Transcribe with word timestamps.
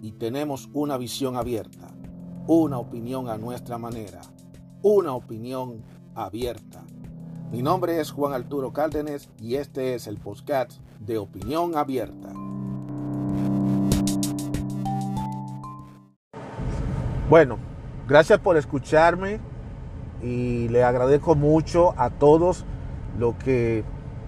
y 0.00 0.12
tenemos 0.12 0.68
una 0.72 0.96
visión 0.96 1.36
abierta, 1.36 1.88
una 2.46 2.78
opinión 2.78 3.28
a 3.28 3.36
nuestra 3.36 3.78
manera, 3.78 4.20
una 4.82 5.12
opinión 5.12 5.82
abierta. 6.14 6.84
Mi 7.50 7.62
nombre 7.62 8.00
es 8.00 8.10
Juan 8.10 8.32
Arturo 8.32 8.72
Cárdenas 8.72 9.30
y 9.40 9.56
este 9.56 9.94
es 9.94 10.06
el 10.06 10.18
podcast 10.18 10.72
de 11.00 11.18
Opinión 11.18 11.76
Abierta. 11.76 12.32
Bueno, 17.30 17.58
gracias 18.06 18.38
por 18.40 18.56
escucharme 18.56 19.40
y 20.22 20.68
le 20.68 20.82
agradezco 20.82 21.34
mucho 21.34 21.94
a 21.96 22.10
todos 22.10 22.64
los 23.18 23.34
que 23.36 23.84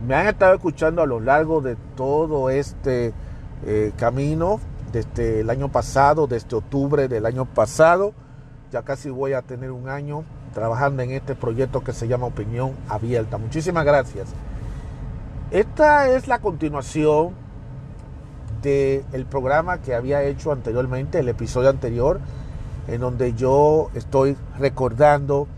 me 0.06 0.14
han 0.14 0.26
estado 0.28 0.54
escuchando 0.54 1.02
a 1.02 1.06
lo 1.06 1.20
largo 1.20 1.60
de 1.60 1.76
todo 1.96 2.50
este 2.50 3.12
eh, 3.66 3.92
camino, 3.96 4.60
desde 4.92 5.40
el 5.40 5.50
año 5.50 5.70
pasado, 5.70 6.26
desde 6.26 6.56
octubre 6.56 7.08
del 7.08 7.26
año 7.26 7.44
pasado. 7.44 8.12
Ya 8.70 8.82
casi 8.82 9.10
voy 9.10 9.32
a 9.32 9.42
tener 9.42 9.70
un 9.70 9.88
año 9.88 10.24
trabajando 10.54 11.02
en 11.02 11.10
este 11.12 11.34
proyecto 11.34 11.82
que 11.82 11.92
se 11.92 12.08
llama 12.08 12.26
Opinión 12.26 12.72
Abierta. 12.88 13.38
Muchísimas 13.38 13.84
gracias. 13.84 14.28
Esta 15.50 16.08
es 16.08 16.28
la 16.28 16.38
continuación 16.38 17.34
del 18.62 19.26
programa 19.28 19.78
que 19.78 19.94
había 19.94 20.22
hecho 20.22 20.52
anteriormente, 20.52 21.18
el 21.18 21.28
episodio 21.28 21.70
anterior, 21.70 22.20
en 22.88 23.00
donde 23.00 23.34
yo 23.34 23.90
estoy 23.94 24.36
recordando 24.58 25.48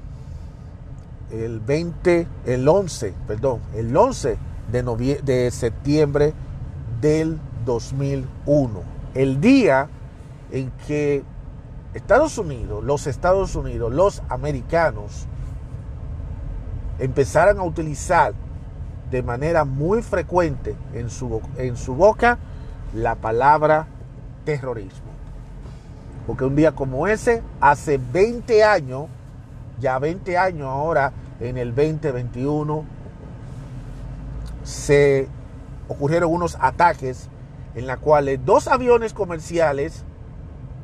el 1.31 1.61
20, 1.61 2.27
el 2.47 2.69
11, 2.69 3.15
perdón, 3.27 3.61
el 3.75 3.97
11 3.97 4.39
de, 4.71 5.21
de 5.23 5.51
septiembre 5.51 6.33
del 7.01 7.39
2001, 7.65 8.83
el 9.15 9.41
día 9.41 9.89
en 10.51 10.71
que 10.87 11.23
Estados 11.95 12.39
Unidos, 12.39 12.83
los 12.85 13.07
Estados 13.07 13.55
Unidos, 13.55 13.93
los 13.93 14.23
americanos, 14.29 15.27
empezaron 16.99 17.59
a 17.59 17.63
utilizar 17.63 18.33
de 19.11 19.23
manera 19.23 19.65
muy 19.65 20.03
frecuente 20.03 20.75
en 20.95 21.11
su, 21.11 21.43
en 21.59 21.77
su 21.77 21.95
boca 21.95 22.39
la 22.95 23.15
palabra 23.15 23.87
terrorismo. 24.45 25.13
Porque 26.27 26.45
un 26.45 26.57
día 26.57 26.73
como 26.73 27.07
ese, 27.07 27.43
hace 27.61 27.99
20 27.99 28.65
años, 28.65 29.07
ya 29.81 29.99
20 29.99 30.39
años 30.39 30.69
ahora, 30.69 31.13
en 31.41 31.59
el 31.59 31.75
2021, 31.75 32.85
se 34.63 35.29
ocurrieron 35.89 36.33
unos 36.33 36.57
ataques 36.61 37.29
en 37.75 37.87
los 37.87 37.97
cuales 37.99 38.41
dos 38.45 38.69
aviones 38.69 39.13
comerciales 39.13 40.05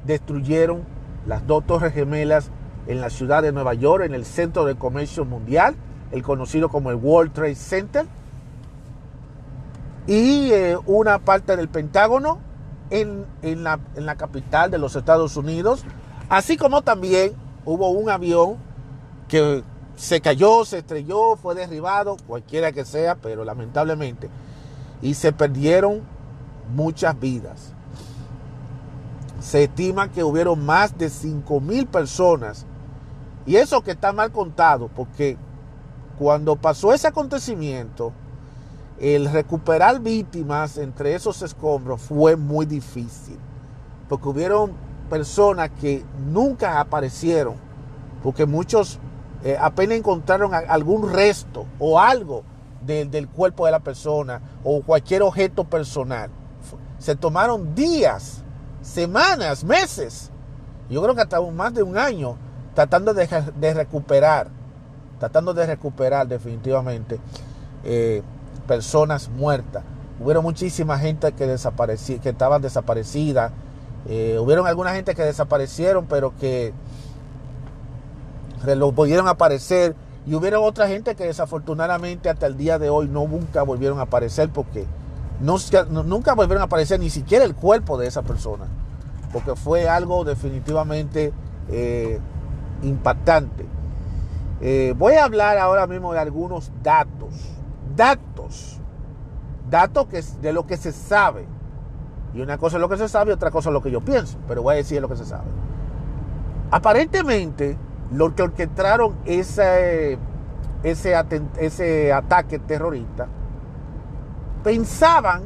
destruyeron 0.04 0.84
las 1.26 1.46
dos 1.46 1.66
torres 1.66 1.92
gemelas 1.92 2.50
en 2.86 3.00
la 3.00 3.10
ciudad 3.10 3.42
de 3.42 3.52
Nueva 3.52 3.74
York, 3.74 4.04
en 4.04 4.14
el 4.14 4.24
centro 4.24 4.64
de 4.64 4.74
comercio 4.74 5.24
mundial, 5.24 5.76
el 6.10 6.22
conocido 6.22 6.70
como 6.70 6.90
el 6.90 6.96
World 6.96 7.32
Trade 7.32 7.54
Center, 7.54 8.06
y 10.06 10.50
eh, 10.52 10.78
una 10.86 11.18
parte 11.18 11.54
del 11.54 11.68
Pentágono 11.68 12.38
en, 12.88 13.26
la, 13.42 13.78
en 13.94 14.06
la 14.06 14.16
capital 14.16 14.70
de 14.70 14.78
los 14.78 14.96
Estados 14.96 15.36
Unidos, 15.36 15.84
así 16.30 16.56
como 16.56 16.80
también 16.80 17.34
hubo 17.66 17.90
un 17.90 18.08
avión 18.08 18.56
que 19.28 19.62
se 19.96 20.22
cayó, 20.22 20.64
se 20.64 20.78
estrelló, 20.78 21.36
fue 21.36 21.54
derribado, 21.54 22.16
cualquiera 22.26 22.72
que 22.72 22.86
sea, 22.86 23.16
pero 23.16 23.44
lamentablemente, 23.44 24.30
y 25.02 25.12
se 25.12 25.32
perdieron 25.32 26.00
muchas 26.74 27.18
vidas. 27.18 27.72
Se 29.40 29.64
estima 29.64 30.10
que 30.10 30.24
hubieron 30.24 30.64
más 30.64 30.96
de 30.98 31.10
5 31.10 31.60
mil 31.60 31.86
personas. 31.86 32.66
Y 33.46 33.56
eso 33.56 33.82
que 33.82 33.92
está 33.92 34.12
mal 34.12 34.30
contado, 34.30 34.90
porque 34.94 35.36
cuando 36.18 36.56
pasó 36.56 36.92
ese 36.92 37.08
acontecimiento, 37.08 38.12
el 39.00 39.30
recuperar 39.30 40.00
víctimas 40.00 40.76
entre 40.76 41.14
esos 41.14 41.40
escombros 41.42 42.02
fue 42.02 42.36
muy 42.36 42.66
difícil. 42.66 43.38
Porque 44.08 44.28
hubieron 44.28 44.72
personas 45.08 45.70
que 45.80 46.04
nunca 46.26 46.80
aparecieron, 46.80 47.54
porque 48.22 48.46
muchos 48.46 48.98
eh, 49.44 49.56
apenas 49.60 49.98
encontraron 49.98 50.52
algún 50.52 51.12
resto 51.12 51.66
o 51.78 52.00
algo 52.00 52.42
del 52.84 53.28
cuerpo 53.28 53.66
de 53.66 53.72
la 53.72 53.80
persona 53.80 54.40
o 54.64 54.82
cualquier 54.82 55.22
objeto 55.22 55.64
personal. 55.64 56.30
Se 56.98 57.14
tomaron 57.14 57.74
días 57.74 58.42
semanas, 58.82 59.64
meses, 59.64 60.30
yo 60.90 61.02
creo 61.02 61.14
que 61.14 61.20
hasta 61.20 61.40
más 61.40 61.74
de 61.74 61.82
un 61.82 61.98
año, 61.98 62.36
tratando 62.74 63.12
de, 63.12 63.26
recuperar, 63.74 64.48
tratando 65.18 65.52
de 65.52 65.66
recuperar 65.66 66.26
definitivamente 66.26 67.18
eh, 67.84 68.22
personas 68.66 69.28
muertas. 69.28 69.82
Hubieron 70.20 70.42
muchísima 70.42 70.98
gente 70.98 71.32
que 71.32 71.46
desapareció, 71.46 72.20
que 72.20 72.30
estaban 72.30 72.62
desaparecidas. 72.62 73.52
Eh, 74.08 74.38
hubieron 74.40 74.66
alguna 74.66 74.94
gente 74.94 75.14
que 75.14 75.22
desaparecieron, 75.22 76.06
pero 76.06 76.34
que 76.36 76.72
lo 78.64 78.92
pudieron 78.92 79.28
aparecer. 79.28 79.94
Y 80.26 80.34
hubieron 80.34 80.64
otra 80.64 80.88
gente 80.88 81.14
que 81.14 81.24
desafortunadamente 81.24 82.28
hasta 82.28 82.46
el 82.46 82.56
día 82.56 82.78
de 82.78 82.90
hoy 82.90 83.08
no 83.08 83.26
nunca 83.28 83.62
volvieron 83.62 83.98
a 83.98 84.02
aparecer 84.02 84.50
porque 84.50 84.86
nunca 85.40 86.34
volvieron 86.34 86.62
a 86.62 86.64
aparecer 86.64 86.98
ni 87.00 87.10
siquiera 87.10 87.44
el 87.44 87.54
cuerpo 87.54 87.98
de 87.98 88.06
esa 88.06 88.22
persona, 88.22 88.66
porque 89.32 89.54
fue 89.54 89.88
algo 89.88 90.24
definitivamente 90.24 91.32
eh, 91.68 92.18
impactante. 92.82 93.66
Eh, 94.60 94.94
voy 94.96 95.14
a 95.14 95.24
hablar 95.24 95.58
ahora 95.58 95.86
mismo 95.86 96.12
de 96.12 96.18
algunos 96.18 96.72
datos, 96.82 97.28
datos, 97.94 98.80
datos 99.70 100.06
que, 100.06 100.22
de 100.40 100.52
lo 100.52 100.66
que 100.66 100.76
se 100.76 100.92
sabe. 100.92 101.46
Y 102.34 102.40
una 102.40 102.58
cosa 102.58 102.76
es 102.76 102.80
lo 102.80 102.88
que 102.88 102.96
se 102.96 103.08
sabe 103.08 103.30
y 103.30 103.34
otra 103.34 103.50
cosa 103.50 103.70
es 103.70 103.72
lo 103.72 103.82
que 103.82 103.90
yo 103.90 104.00
pienso, 104.00 104.38
pero 104.48 104.62
voy 104.62 104.74
a 104.74 104.76
decir 104.76 105.00
lo 105.00 105.08
que 105.08 105.16
se 105.16 105.24
sabe. 105.24 105.46
Aparentemente, 106.70 107.78
los 108.12 108.32
que 108.32 108.42
orquestaron 108.42 109.16
ese, 109.24 110.18
ese, 110.82 111.14
ese 111.58 112.12
ataque 112.12 112.58
terrorista 112.58 113.28
pensaban 114.68 115.44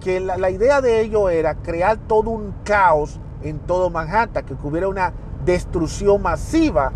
que 0.00 0.20
la, 0.20 0.50
idea 0.50 0.80
de 0.80 1.00
ellos 1.00 1.32
era 1.32 1.56
crear 1.56 1.96
todo 1.96 2.30
un 2.30 2.54
caos 2.62 3.18
en 3.42 3.58
todo 3.58 3.90
Manhattan, 3.90 4.46
que 4.46 4.54
hubiera 4.62 4.86
una 4.86 5.12
destrucción 5.44 6.22
masiva 6.22 6.92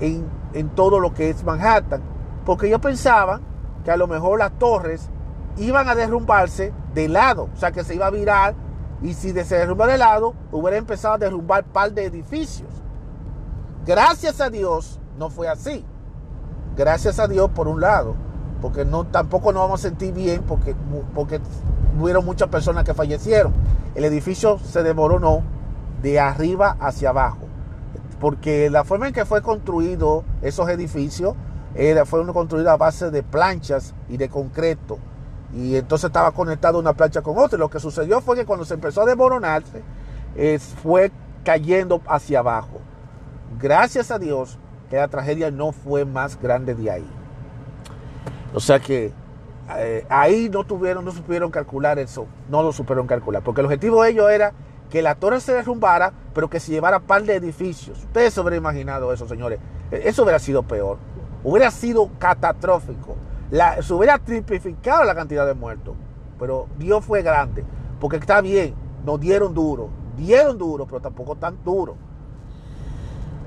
en, 0.00 0.26
en 0.54 0.70
todo 0.70 1.00
lo 1.00 1.12
que 1.12 1.28
es 1.28 1.44
Manhattan. 1.44 2.00
Porque 2.46 2.68
ellos 2.68 2.80
pensaban 2.80 3.42
que 3.84 3.90
a 3.90 3.98
lo 3.98 4.06
mejor 4.06 4.38
las 4.38 4.58
torres 4.58 5.10
iban 5.58 5.90
a 5.90 5.94
derrumbarse 5.94 6.72
de 6.94 7.08
lado, 7.08 7.50
o 7.52 7.56
sea 7.58 7.70
que 7.70 7.84
se 7.84 7.96
iba 7.96 8.06
a 8.06 8.10
virar 8.10 8.54
y 9.02 9.12
si 9.12 9.32
se 9.32 9.58
derrumba 9.58 9.86
de 9.86 9.98
lado, 9.98 10.32
hubiera 10.52 10.78
empezado 10.78 11.16
a 11.16 11.18
derrumbar 11.18 11.64
par 11.64 11.92
de 11.92 12.06
edificios. 12.06 12.70
Gracias 13.84 14.40
a 14.40 14.48
Dios 14.48 14.98
no 15.18 15.28
fue 15.28 15.48
así. 15.48 15.84
Gracias 16.74 17.18
a 17.18 17.28
Dios 17.28 17.50
por 17.50 17.68
un 17.68 17.82
lado 17.82 18.23
porque 18.64 18.86
no, 18.86 19.04
tampoco 19.04 19.52
nos 19.52 19.60
vamos 19.60 19.84
a 19.84 19.88
sentir 19.88 20.14
bien 20.14 20.42
porque, 20.42 20.74
porque 21.14 21.38
hubieron 22.00 22.24
muchas 22.24 22.48
personas 22.48 22.84
que 22.84 22.94
fallecieron. 22.94 23.52
El 23.94 24.06
edificio 24.06 24.58
se 24.58 24.82
no 24.94 25.42
de 26.00 26.18
arriba 26.18 26.74
hacia 26.80 27.10
abajo, 27.10 27.46
porque 28.20 28.70
la 28.70 28.82
forma 28.84 29.06
en 29.06 29.12
que 29.12 29.26
fue 29.26 29.42
construido 29.42 30.24
esos 30.40 30.66
edificios 30.70 31.34
era, 31.74 32.06
fue 32.06 32.24
construido 32.32 32.70
a 32.70 32.78
base 32.78 33.10
de 33.10 33.22
planchas 33.22 33.92
y 34.08 34.16
de 34.16 34.30
concreto. 34.30 34.96
Y 35.52 35.76
entonces 35.76 36.06
estaba 36.06 36.30
conectado 36.30 36.78
una 36.78 36.94
plancha 36.94 37.20
con 37.20 37.36
otra. 37.36 37.58
Lo 37.58 37.68
que 37.68 37.80
sucedió 37.80 38.22
fue 38.22 38.34
que 38.34 38.46
cuando 38.46 38.64
se 38.64 38.72
empezó 38.72 39.02
a 39.02 39.04
desmoronarse, 39.04 39.82
fue 40.82 41.12
cayendo 41.44 42.00
hacia 42.06 42.38
abajo. 42.38 42.80
Gracias 43.60 44.10
a 44.10 44.18
Dios 44.18 44.58
que 44.88 44.96
la 44.96 45.08
tragedia 45.08 45.50
no 45.50 45.72
fue 45.72 46.06
más 46.06 46.40
grande 46.40 46.74
de 46.74 46.90
ahí. 46.90 47.23
O 48.54 48.60
sea 48.60 48.78
que 48.78 49.12
eh, 49.76 50.06
ahí 50.08 50.48
no 50.48 50.64
tuvieron, 50.64 51.04
no 51.04 51.10
supieron 51.10 51.50
calcular 51.50 51.98
eso, 51.98 52.26
no 52.48 52.62
lo 52.62 52.72
supieron 52.72 53.06
calcular, 53.06 53.42
porque 53.42 53.60
el 53.60 53.66
objetivo 53.66 54.02
de 54.02 54.10
ellos 54.10 54.30
era 54.30 54.52
que 54.90 55.02
la 55.02 55.16
torre 55.16 55.40
se 55.40 55.52
derrumbara, 55.52 56.12
pero 56.32 56.48
que 56.48 56.60
se 56.60 56.70
llevara 56.70 57.00
par 57.00 57.24
de 57.24 57.34
edificios. 57.34 57.98
Ustedes 57.98 58.32
se 58.32 58.40
hubieran 58.40 58.58
imaginado 58.58 59.12
eso, 59.12 59.26
señores. 59.26 59.58
E, 59.90 60.02
eso 60.08 60.22
hubiera 60.22 60.38
sido 60.38 60.62
peor. 60.62 60.98
Hubiera 61.42 61.70
sido 61.72 62.10
catastrófico. 62.18 63.16
se 63.80 63.92
hubiera 63.92 64.18
triplificado 64.18 65.04
la 65.04 65.14
cantidad 65.14 65.46
de 65.46 65.54
muertos. 65.54 65.96
Pero 66.38 66.68
Dios 66.78 67.04
fue 67.04 67.22
grande. 67.22 67.64
Porque 67.98 68.18
está 68.18 68.40
bien, 68.40 68.74
nos 69.04 69.18
dieron 69.18 69.52
duro. 69.52 69.88
Dieron 70.16 70.58
duro, 70.58 70.86
pero 70.86 71.00
tampoco 71.00 71.34
tan 71.34 71.62
duro. 71.64 71.96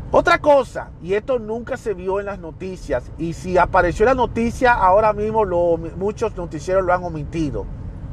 Otra 0.09 0.39
cosa, 0.39 0.91
y 1.01 1.15
esto 1.15 1.37
nunca 1.37 1.75
se 1.75 1.93
vio 1.93 2.21
en 2.21 2.27
las 2.27 2.39
noticias, 2.39 3.11
y 3.17 3.33
si 3.33 3.57
apareció 3.57 4.03
en 4.05 4.15
la 4.15 4.15
noticia, 4.15 4.73
ahora 4.73 5.11
mismo 5.11 5.45
muchos 5.97 6.35
noticieros 6.37 6.85
lo 6.85 6.93
han 6.93 7.03
omitido. 7.03 7.65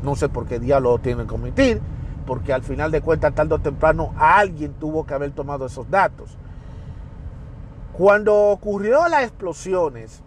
No 0.02 0.16
sé 0.16 0.28
por 0.28 0.44
qué 0.46 0.58
día 0.58 0.80
lo 0.80 0.98
tienen 0.98 1.28
que 1.28 1.34
omitir, 1.36 1.80
porque 2.26 2.52
al 2.52 2.64
final 2.64 2.90
de 2.90 3.00
cuentas, 3.00 3.32
tarde 3.34 3.54
o 3.54 3.60
temprano, 3.60 4.12
alguien 4.18 4.74
tuvo 4.74 5.06
que 5.06 5.14
haber 5.14 5.30
tomado 5.30 5.66
esos 5.66 5.88
datos. 5.88 6.36
Cuando 7.92 8.34
ocurrió 8.34 9.06
las 9.08 9.22
explosiones, 9.22 10.20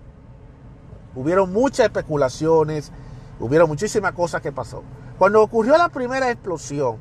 hubieron 1.15 1.51
muchas 1.51 1.87
especulaciones, 1.87 2.93
hubieron 3.41 3.67
muchísimas 3.67 4.13
cosas 4.13 4.41
que 4.41 4.53
pasó. 4.53 4.83
Cuando 5.17 5.41
ocurrió 5.41 5.77
la 5.77 5.89
primera 5.89 6.31
explosión 6.31 6.95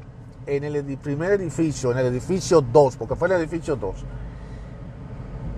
en 0.47 0.65
el 0.65 0.99
primer 0.99 1.33
edificio, 1.33 1.93
en 1.93 1.99
el 1.99 2.07
edificio 2.07 2.63
2, 2.63 2.97
porque 2.97 3.15
fue 3.15 3.29
el 3.29 3.35
edificio 3.35 3.77
2, 3.77 4.05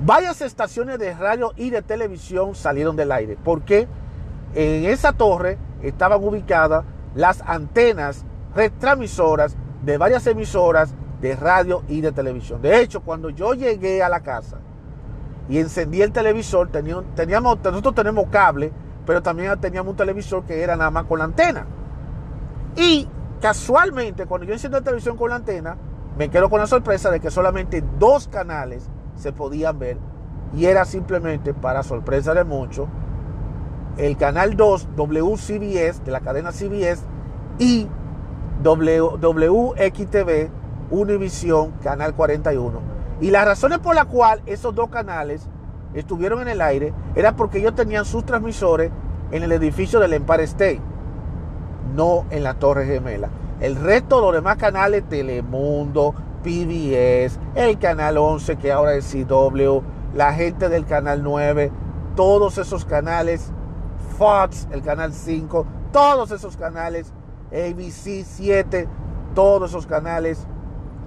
Varias 0.04 0.42
estaciones 0.42 0.98
de 0.98 1.12
radio 1.14 1.52
y 1.56 1.70
de 1.70 1.82
televisión 1.82 2.54
salieron 2.54 2.94
del 2.94 3.10
aire, 3.10 3.36
porque 3.42 3.88
en 4.54 4.84
esa 4.84 5.12
torre 5.12 5.58
estaban 5.82 6.22
ubicadas 6.22 6.84
las 7.14 7.42
antenas 7.42 8.24
retransmisoras 8.54 9.56
de 9.82 9.98
varias 9.98 10.26
emisoras 10.26 10.94
de 11.20 11.34
radio 11.34 11.82
y 11.88 12.00
de 12.00 12.12
televisión. 12.12 12.62
De 12.62 12.80
hecho, 12.80 13.00
cuando 13.00 13.30
yo 13.30 13.54
llegué 13.54 14.02
a 14.02 14.08
la 14.08 14.20
casa 14.20 14.58
y 15.48 15.58
encendí 15.58 16.00
el 16.00 16.12
televisor, 16.12 16.68
teníamos, 16.70 17.58
nosotros 17.64 17.94
tenemos 17.94 18.26
cable, 18.28 18.72
pero 19.04 19.20
también 19.20 19.58
teníamos 19.60 19.90
un 19.90 19.96
televisor 19.96 20.44
que 20.44 20.62
era 20.62 20.76
nada 20.76 20.92
más 20.92 21.06
con 21.06 21.18
la 21.18 21.24
antena. 21.24 21.66
Y 22.76 23.08
casualmente, 23.40 24.26
cuando 24.26 24.46
yo 24.46 24.52
enciendo 24.52 24.78
la 24.78 24.84
televisión 24.84 25.16
con 25.16 25.30
la 25.30 25.36
antena, 25.36 25.76
me 26.16 26.28
quedo 26.28 26.48
con 26.48 26.60
la 26.60 26.68
sorpresa 26.68 27.10
de 27.10 27.18
que 27.18 27.32
solamente 27.32 27.82
dos 27.98 28.28
canales 28.28 28.88
se 29.18 29.32
podían 29.32 29.78
ver 29.78 29.98
y 30.56 30.66
era 30.66 30.84
simplemente, 30.84 31.52
para 31.52 31.82
sorpresa 31.82 32.32
de 32.34 32.44
muchos, 32.44 32.88
el 33.98 34.16
canal 34.16 34.56
2 34.56 34.88
WCBS 34.96 36.04
de 36.04 36.10
la 36.10 36.20
cadena 36.20 36.52
CBS 36.52 37.02
y 37.58 37.88
WXTV 38.62 40.50
Univision 40.90 41.72
Canal 41.82 42.14
41. 42.14 42.80
Y 43.20 43.30
las 43.30 43.44
razones 43.44 43.78
por 43.78 43.94
las 43.94 44.06
cuales 44.06 44.42
esos 44.46 44.74
dos 44.74 44.88
canales 44.88 45.48
estuvieron 45.94 46.40
en 46.42 46.48
el 46.48 46.60
aire 46.60 46.94
era 47.14 47.34
porque 47.36 47.58
ellos 47.58 47.74
tenían 47.74 48.04
sus 48.04 48.24
transmisores 48.24 48.90
en 49.32 49.42
el 49.42 49.52
edificio 49.52 50.00
del 50.00 50.14
Empire 50.14 50.44
State, 50.44 50.80
no 51.94 52.24
en 52.30 52.44
la 52.44 52.54
Torre 52.54 52.86
Gemela. 52.86 53.28
El 53.60 53.76
resto 53.76 54.16
de 54.16 54.22
los 54.22 54.32
demás 54.34 54.56
canales, 54.56 55.02
Telemundo, 55.08 56.14
PBS, 56.42 57.38
el 57.54 57.78
canal 57.78 58.18
11 58.18 58.56
que 58.56 58.72
ahora 58.72 58.94
es 58.94 59.12
CW, 59.12 59.80
la 60.14 60.32
gente 60.32 60.68
del 60.68 60.86
canal 60.86 61.22
9, 61.22 61.70
todos 62.16 62.58
esos 62.58 62.84
canales, 62.84 63.52
Fox, 64.16 64.68
el 64.70 64.82
canal 64.82 65.12
5, 65.12 65.66
todos 65.92 66.30
esos 66.30 66.56
canales, 66.56 67.12
ABC 67.52 68.24
7, 68.24 68.88
todos 69.34 69.70
esos 69.70 69.86
canales 69.86 70.46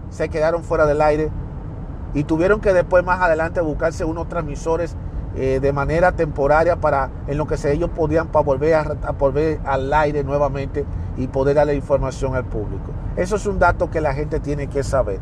se 0.10 0.30
quedaron 0.30 0.64
fuera 0.64 0.86
del 0.86 1.02
aire 1.02 1.30
y 2.14 2.24
tuvieron 2.24 2.60
que 2.60 2.74
después 2.74 3.04
más 3.04 3.22
adelante 3.22 3.62
buscarse 3.62 4.04
unos 4.04 4.28
transmisores 4.28 4.96
eh, 5.36 5.60
de 5.62 5.72
manera 5.72 6.12
temporaria 6.12 6.76
para 6.76 7.10
en 7.28 7.38
lo 7.38 7.48
que 7.48 7.56
se, 7.56 7.72
ellos 7.72 7.90
podían 7.90 8.28
para 8.28 8.44
volver, 8.44 8.76
a, 8.76 9.12
volver 9.12 9.62
al 9.64 9.92
aire 9.94 10.24
nuevamente 10.26 10.86
y 11.18 11.28
poder 11.28 11.56
darle 11.56 11.76
información 11.76 12.36
al 12.36 12.46
público. 12.46 12.92
Eso 13.16 13.36
es 13.36 13.46
un 13.46 13.60
dato 13.60 13.90
que 13.90 14.02
la 14.02 14.14
gente 14.14 14.40
tiene 14.40 14.68
que 14.68 14.84
saber. 14.84 15.20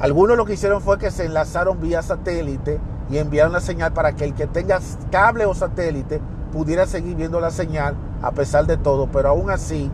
Algunos 0.00 0.36
lo 0.36 0.44
que 0.44 0.54
hicieron 0.54 0.80
fue 0.80 0.98
que 0.98 1.10
se 1.10 1.26
enlazaron 1.26 1.80
vía 1.80 2.02
satélite 2.02 2.80
y 3.10 3.18
enviaron 3.18 3.52
la 3.52 3.60
señal 3.60 3.92
para 3.92 4.12
que 4.12 4.24
el 4.24 4.34
que 4.34 4.46
tenga 4.46 4.80
cable 5.10 5.46
o 5.46 5.54
satélite 5.54 6.20
pudiera 6.52 6.86
seguir 6.86 7.16
viendo 7.16 7.40
la 7.40 7.50
señal 7.50 7.96
a 8.22 8.32
pesar 8.32 8.66
de 8.66 8.76
todo, 8.76 9.08
pero 9.12 9.30
aún 9.30 9.50
así 9.50 9.90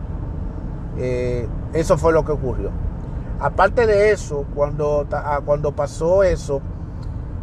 eh, 0.97 1.47
eso 1.73 1.97
fue 1.97 2.13
lo 2.13 2.23
que 2.23 2.31
ocurrió. 2.31 2.71
Aparte 3.39 3.85
de 3.85 4.11
eso, 4.11 4.45
cuando, 4.55 5.07
ah, 5.11 5.41
cuando 5.45 5.73
pasó 5.73 6.23
eso, 6.23 6.61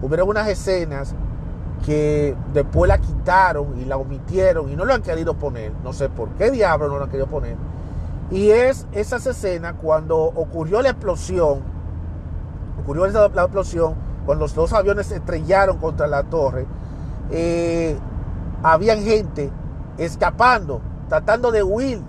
hubieron 0.01 0.29
unas 0.29 0.49
escenas 0.49 1.15
que 1.84 2.37
después 2.52 2.88
la 2.88 2.99
quitaron 2.99 3.79
y 3.79 3.84
la 3.84 3.96
omitieron 3.96 4.70
y 4.70 4.76
no 4.76 4.84
lo 4.84 4.94
han 4.94 5.02
querido 5.02 5.34
poner. 5.34 5.73
No 5.82 5.93
sé 5.93 6.08
por 6.08 6.29
qué 6.31 6.50
diablo 6.50 6.88
no 6.88 6.99
lo 6.99 7.05
han 7.05 7.11
querido 7.11 7.26
poner. 7.26 7.56
Y 8.31 8.50
es 8.50 8.87
esas 8.93 9.26
escenas 9.26 9.75
cuando 9.82 10.19
ocurrió 10.19 10.81
la 10.81 10.90
explosión, 10.90 11.61
ocurrió 12.81 13.06
la 13.06 13.26
explosión, 13.26 13.94
cuando 14.25 14.44
los 14.44 14.55
dos 14.55 14.73
aviones 14.73 15.08
se 15.08 15.17
estrellaron 15.17 15.79
contra 15.79 16.06
la 16.06 16.23
torre, 16.23 16.67
eh, 17.31 17.99
habían 18.62 19.02
gente 19.02 19.50
escapando, 19.99 20.81
tratando 21.08 21.50
de 21.50 21.62
huir 21.62 22.00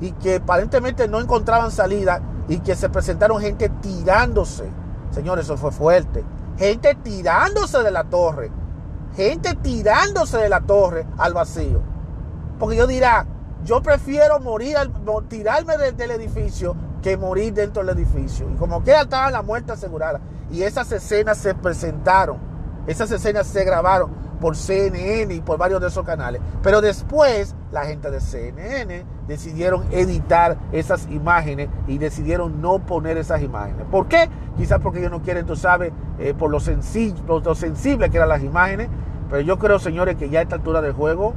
y 0.00 0.12
que 0.12 0.36
aparentemente 0.36 1.08
no 1.08 1.20
encontraban 1.20 1.70
salida 1.70 2.20
y 2.48 2.60
que 2.60 2.76
se 2.76 2.88
presentaron 2.88 3.40
gente 3.40 3.68
tirándose. 3.68 4.70
Señores, 5.10 5.46
eso 5.46 5.56
fue 5.56 5.72
fuerte. 5.72 6.24
Gente 6.58 6.94
tirándose 7.02 7.82
de 7.82 7.90
la 7.90 8.04
torre 8.04 8.50
gente 9.16 9.54
tirándose 9.56 10.38
de 10.38 10.48
la 10.48 10.60
torre 10.60 11.06
al 11.18 11.32
vacío. 11.32 11.80
Porque 12.58 12.76
yo 12.76 12.86
dirá, 12.86 13.26
yo 13.64 13.82
prefiero 13.82 14.38
morir, 14.40 14.76
tirarme 15.28 15.76
del 15.78 16.10
edificio 16.12 16.76
que 17.02 17.16
morir 17.16 17.52
dentro 17.54 17.84
del 17.84 17.96
edificio. 17.96 18.48
Y 18.50 18.56
como 18.56 18.84
que 18.84 18.92
estaba 18.92 19.30
la 19.30 19.42
muerte 19.42 19.72
asegurada. 19.72 20.20
Y 20.50 20.62
esas 20.62 20.92
escenas 20.92 21.38
se 21.38 21.54
presentaron, 21.54 22.38
esas 22.86 23.10
escenas 23.10 23.46
se 23.46 23.64
grabaron 23.64 24.25
por 24.40 24.56
CNN 24.56 25.32
y 25.34 25.40
por 25.40 25.58
varios 25.58 25.80
de 25.80 25.88
esos 25.88 26.04
canales. 26.04 26.40
Pero 26.62 26.80
después 26.80 27.54
la 27.72 27.84
gente 27.84 28.10
de 28.10 28.20
CNN 28.20 29.04
decidieron 29.26 29.84
editar 29.90 30.56
esas 30.72 31.08
imágenes 31.10 31.68
y 31.86 31.98
decidieron 31.98 32.60
no 32.60 32.78
poner 32.78 33.16
esas 33.18 33.42
imágenes. 33.42 33.86
¿Por 33.90 34.06
qué? 34.06 34.28
Quizás 34.56 34.80
porque 34.80 35.00
ellos 35.00 35.10
no 35.10 35.22
quieren, 35.22 35.46
tú 35.46 35.56
sabes, 35.56 35.92
eh, 36.18 36.34
por 36.36 36.50
lo, 36.50 36.60
sencillo, 36.60 37.16
lo 37.26 37.54
sensible 37.54 38.10
que 38.10 38.16
eran 38.16 38.28
las 38.28 38.42
imágenes. 38.42 38.88
Pero 39.28 39.42
yo 39.42 39.58
creo, 39.58 39.78
señores, 39.78 40.16
que 40.16 40.30
ya 40.30 40.38
a 40.38 40.42
esta 40.42 40.54
altura 40.54 40.80
del 40.80 40.92
juego, 40.92 41.34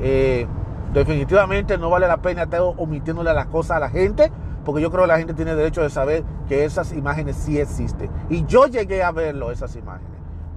eh, 0.00 0.46
definitivamente 0.92 1.78
no 1.78 1.90
vale 1.90 2.06
la 2.06 2.18
pena 2.18 2.42
estar 2.44 2.60
omitiéndole 2.60 3.32
las 3.32 3.46
cosas 3.46 3.78
a 3.78 3.80
la 3.80 3.88
gente, 3.88 4.30
porque 4.64 4.82
yo 4.82 4.90
creo 4.90 5.04
que 5.04 5.08
la 5.08 5.18
gente 5.18 5.34
tiene 5.34 5.54
derecho 5.54 5.82
de 5.82 5.90
saber 5.90 6.24
que 6.48 6.64
esas 6.64 6.92
imágenes 6.92 7.36
sí 7.36 7.58
existen. 7.58 8.10
Y 8.28 8.44
yo 8.44 8.66
llegué 8.66 9.02
a 9.02 9.10
verlo, 9.10 9.50
esas 9.50 9.74
imágenes. 9.76 10.09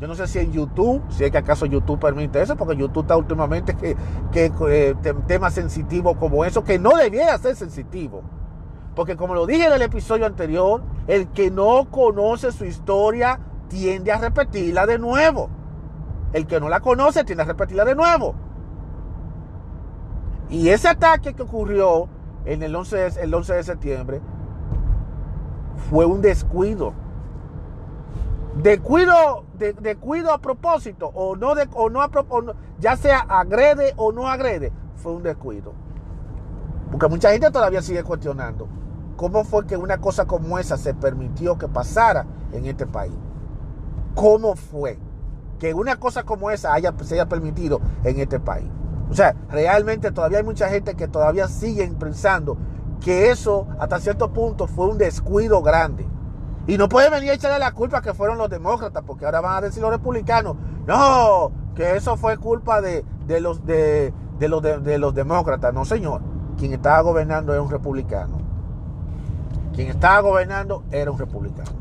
Yo 0.04 0.08
no 0.08 0.16
sé 0.16 0.28
si 0.28 0.40
en 0.40 0.52
YouTube, 0.52 1.02
si 1.08 1.24
es 1.24 1.32
que 1.32 1.38
acaso 1.38 1.66
YouTube 1.66 1.98
permite 1.98 2.42
eso, 2.42 2.58
porque 2.58 2.76
YouTube 2.76 3.04
está 3.04 3.16
últimamente 3.16 3.74
que, 3.74 3.96
que 4.34 4.52
eh, 4.68 4.96
temas 5.28 5.54
sensitivos 5.54 6.18
como 6.18 6.44
eso, 6.44 6.62
que 6.62 6.78
no 6.78 6.90
debiera 6.98 7.38
ser 7.38 7.56
sensitivo. 7.56 8.22
Porque 8.98 9.16
como 9.16 9.34
lo 9.34 9.46
dije 9.46 9.66
en 9.66 9.72
el 9.72 9.82
episodio 9.82 10.26
anterior, 10.26 10.84
el 11.08 11.30
que 11.30 11.50
no 11.52 11.90
conoce 11.90 12.52
su 12.52 12.66
historia 12.66 13.40
tiende 13.70 14.12
a 14.12 14.18
repetirla 14.18 14.86
de 14.86 15.00
nuevo. 15.00 15.50
El 16.34 16.48
que 16.48 16.60
no 16.60 16.68
la 16.68 16.82
conoce 16.82 17.24
tiende 17.24 17.44
a 17.44 17.46
repetirla 17.46 17.86
de 17.86 17.96
nuevo. 17.96 18.36
Y 20.50 20.68
ese 20.68 20.90
ataque 20.90 21.34
que 21.34 21.44
ocurrió 21.44 22.10
en 22.44 22.62
el 22.62 22.76
11, 22.76 23.22
el 23.22 23.34
11 23.34 23.54
de 23.54 23.64
septiembre 23.64 24.22
fue 25.90 26.06
un 26.06 26.22
descuido 26.22 26.92
de 28.62 28.80
cuido, 28.80 30.34
a 30.34 30.38
propósito 30.38 31.12
o 31.14 31.36
no, 31.36 31.56
de, 31.56 31.68
o 31.74 31.90
no 31.90 32.02
a 32.02 32.10
propósito, 32.10 32.56
ya 32.80 32.96
sea 32.96 33.20
agrede 33.20 33.94
o 33.98 34.12
no 34.12 34.28
agrede, 34.28 34.72
fue 34.96 35.14
un 35.14 35.24
descuido. 35.24 35.74
Porque 36.92 37.08
mucha 37.08 37.32
gente 37.32 37.50
todavía 37.50 37.82
sigue 37.82 38.04
cuestionando 38.04 38.68
cómo 39.16 39.44
fue 39.44 39.66
que 39.66 39.78
una 39.78 40.00
cosa 40.00 40.26
como 40.26 40.60
esa 40.60 40.78
se 40.78 40.94
permitió 40.94 41.58
que 41.58 41.68
pasara 41.68 42.26
en 42.52 42.66
este 42.66 42.86
país. 42.86 43.14
¿Cómo 44.16 44.56
fue 44.56 45.00
que 45.60 45.74
una 45.74 45.96
cosa 45.96 46.24
como 46.24 46.52
esa 46.52 46.74
haya, 46.74 46.94
se 47.04 47.16
haya 47.16 47.28
permitido 47.28 47.82
en 48.04 48.20
este 48.20 48.40
país? 48.40 48.70
O 49.10 49.14
sea, 49.16 49.36
realmente 49.50 50.12
todavía 50.12 50.40
hay 50.40 50.44
mucha 50.44 50.70
gente 50.70 50.96
que 50.96 51.08
todavía 51.08 51.48
sigue 51.48 51.88
pensando 52.00 52.58
que 53.00 53.32
eso 53.32 53.68
hasta 53.80 54.00
cierto 54.00 54.32
punto 54.32 54.68
fue 54.68 54.88
un 54.88 54.98
descuido 54.98 55.62
grande. 55.62 56.08
Y 56.66 56.78
no 56.78 56.88
puede 56.88 57.10
venir 57.10 57.32
a 57.32 57.34
echarle 57.34 57.60
la 57.60 57.74
culpa 57.74 58.02
que 58.02 58.14
fueron 58.14 58.38
los 58.38 58.50
demócratas, 58.50 59.04
porque 59.06 59.26
ahora 59.26 59.42
van 59.42 59.58
a 59.58 59.62
decir 59.62 59.82
los 59.82 59.92
republicanos, 59.92 60.56
no, 60.88 61.52
que 61.76 61.96
eso 61.98 62.16
fue 62.16 62.38
culpa 62.38 62.82
de, 62.82 63.04
los, 63.42 63.66
de, 63.66 64.14
los, 64.40 64.62
de, 64.62 64.98
los 64.98 65.14
demócratas. 65.14 65.74
No, 65.74 65.84
señor, 65.84 66.22
quien 66.58 66.74
estaba 66.74 67.02
gobernando 67.02 67.54
es 67.54 67.60
un 67.60 67.70
republicano. 67.70 68.38
quien 69.74 69.90
estaba 69.90 70.22
gobernando 70.22 70.84
era 70.92 71.12
un 71.12 71.20
republicano. 71.20 71.72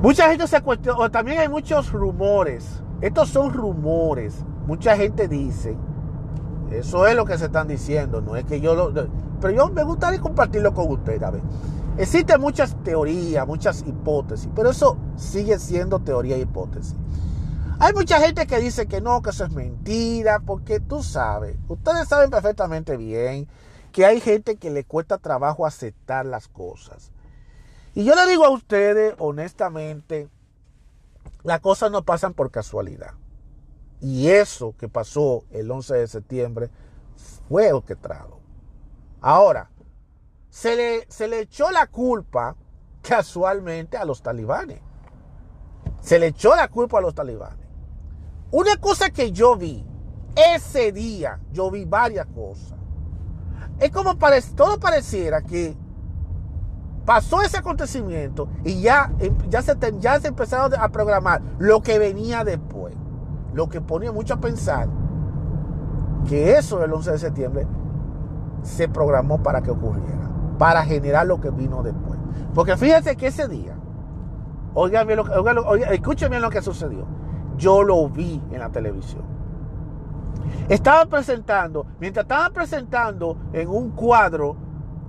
Mucha 0.00 0.28
gente 0.28 0.46
se 0.46 0.60
cuestiona, 0.62 1.10
también 1.10 1.40
hay 1.40 1.48
muchos 1.48 1.92
rumores. 1.92 2.82
Estos 3.00 3.28
son 3.28 3.52
rumores. 3.52 4.44
Mucha 4.66 4.96
gente 4.96 5.28
dice, 5.28 5.76
eso 6.70 7.06
es 7.06 7.14
lo 7.14 7.24
que 7.24 7.36
se 7.38 7.46
están 7.46 7.68
diciendo, 7.68 8.20
no 8.20 8.36
es 8.36 8.44
que 8.44 8.60
yo 8.60 8.74
lo... 8.74 8.92
Pero 9.40 9.54
yo 9.54 9.68
me 9.68 9.84
gustaría 9.84 10.20
compartirlo 10.20 10.72
con 10.72 10.90
ustedes. 10.90 11.22
A 11.22 11.30
ver, 11.30 11.42
existen 11.98 12.40
muchas 12.40 12.82
teorías, 12.82 13.46
muchas 13.46 13.82
hipótesis, 13.86 14.48
pero 14.54 14.70
eso 14.70 14.98
sigue 15.16 15.58
siendo 15.58 16.00
teoría 16.00 16.36
e 16.36 16.40
hipótesis. 16.40 16.94
Hay 17.78 17.92
mucha 17.92 18.20
gente 18.20 18.46
que 18.46 18.58
dice 18.58 18.86
que 18.86 19.00
no, 19.00 19.20
que 19.20 19.30
eso 19.30 19.44
es 19.44 19.50
mentira, 19.50 20.40
porque 20.40 20.80
tú 20.80 21.02
sabes, 21.02 21.56
ustedes 21.68 22.08
saben 22.08 22.30
perfectamente 22.30 22.96
bien 22.96 23.48
que 23.92 24.06
hay 24.06 24.20
gente 24.20 24.56
que 24.56 24.70
le 24.70 24.84
cuesta 24.84 25.18
trabajo 25.18 25.66
aceptar 25.66 26.26
las 26.26 26.48
cosas. 26.48 27.12
Y 27.94 28.04
yo 28.04 28.14
le 28.14 28.26
digo 28.26 28.44
a 28.44 28.50
ustedes, 28.50 29.14
honestamente, 29.18 30.28
las 31.44 31.60
cosas 31.60 31.90
no 31.90 32.02
pasan 32.02 32.34
por 32.34 32.50
casualidad. 32.50 33.14
Y 34.00 34.28
eso 34.28 34.74
que 34.78 34.88
pasó 34.88 35.44
el 35.50 35.70
11 35.70 35.94
de 35.94 36.06
septiembre 36.06 36.70
fue 37.48 37.72
orquestado. 37.72 38.40
Ahora, 39.20 39.70
se 40.56 40.74
le, 40.74 41.06
se 41.10 41.28
le 41.28 41.40
echó 41.40 41.70
la 41.70 41.86
culpa 41.86 42.56
casualmente 43.02 43.98
a 43.98 44.06
los 44.06 44.22
talibanes. 44.22 44.80
Se 46.00 46.18
le 46.18 46.28
echó 46.28 46.56
la 46.56 46.68
culpa 46.68 46.96
a 46.96 47.02
los 47.02 47.14
talibanes. 47.14 47.66
Una 48.52 48.78
cosa 48.78 49.10
que 49.10 49.32
yo 49.32 49.54
vi 49.56 49.86
ese 50.54 50.92
día, 50.92 51.40
yo 51.52 51.70
vi 51.70 51.84
varias 51.84 52.24
cosas. 52.28 52.78
Es 53.78 53.90
como 53.90 54.18
parece, 54.18 54.54
todo 54.54 54.80
pareciera 54.80 55.42
que 55.42 55.76
pasó 57.04 57.42
ese 57.42 57.58
acontecimiento 57.58 58.48
y 58.64 58.80
ya, 58.80 59.12
ya, 59.50 59.60
se, 59.60 59.76
ya 59.98 60.18
se 60.20 60.28
empezaron 60.28 60.72
a 60.80 60.88
programar 60.88 61.42
lo 61.58 61.82
que 61.82 61.98
venía 61.98 62.44
después. 62.44 62.94
Lo 63.52 63.68
que 63.68 63.82
ponía 63.82 64.10
mucho 64.10 64.32
a 64.32 64.40
pensar 64.40 64.88
que 66.26 66.56
eso 66.56 66.78
del 66.78 66.94
11 66.94 67.10
de 67.10 67.18
septiembre 67.18 67.66
se 68.62 68.88
programó 68.88 69.42
para 69.42 69.60
que 69.60 69.70
ocurriera, 69.70 70.30
para 70.58 70.84
generar 70.84 71.26
lo 71.26 71.40
que 71.40 71.50
vino 71.50 71.82
después. 71.82 72.18
Porque 72.54 72.76
fíjense 72.76 73.16
que 73.16 73.28
ese 73.28 73.48
día, 73.48 73.76
oigan 74.74 75.06
bien 75.06 75.18
lo, 75.18 75.74
escuchen 75.74 76.30
bien 76.30 76.42
lo 76.42 76.50
que 76.50 76.62
sucedió. 76.62 77.06
Yo 77.56 77.82
lo 77.82 78.08
vi 78.08 78.42
en 78.50 78.60
la 78.60 78.70
televisión. 78.70 79.24
Estaban 80.68 81.08
presentando, 81.08 81.86
mientras 82.00 82.24
estaban 82.24 82.52
presentando 82.52 83.36
en 83.52 83.68
un 83.68 83.90
cuadro 83.90 84.56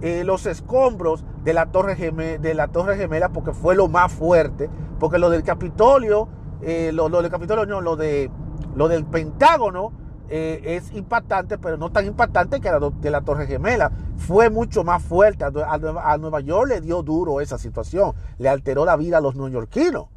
eh, 0.02 0.24
los 0.24 0.46
escombros 0.46 1.26
de 1.44 1.54
la, 1.54 1.68
torre 1.68 1.96
gemela, 1.96 3.30
porque 3.30 3.54
fue 3.54 3.76
lo 3.76 3.88
más 3.88 4.12
fuerte, 4.12 4.70
porque 5.00 5.18
lo 5.18 5.30
del 5.30 5.44
Capitolio, 5.44 6.28
eh, 6.62 6.92
lo, 6.94 7.10
del 7.10 7.32
Capitolio 7.32 7.66
no, 7.66 7.82
lo 7.82 7.96
del 7.98 9.06
Pentágono 9.06 10.07
eh, 10.30 10.62
es 10.64 10.92
impactante, 10.94 11.58
pero 11.58 11.78
no 11.78 11.92
tan 11.92 12.06
impactante 12.06 12.60
que 12.60 12.70
la 12.70 12.80
de 12.80 13.12
la 13.12 13.22
Torre 13.22 13.48
Gemela. 13.48 13.92
Fue 14.18 14.50
mucho 14.50 14.84
más 14.84 15.04
fuerte. 15.04 15.46
A, 15.46 16.18
Nueva 16.18 16.40
York 16.42 16.70
le 16.70 16.82
dio 16.82 17.04
duro 17.04 17.40
esa 17.40 17.58
situación, 17.58 18.14
le 18.38 18.50
alteró 18.50 18.84
la 18.84 18.96
vida 18.96 19.18
a 19.18 19.22
los 19.22 19.36
neoyorquinos. 19.36 20.08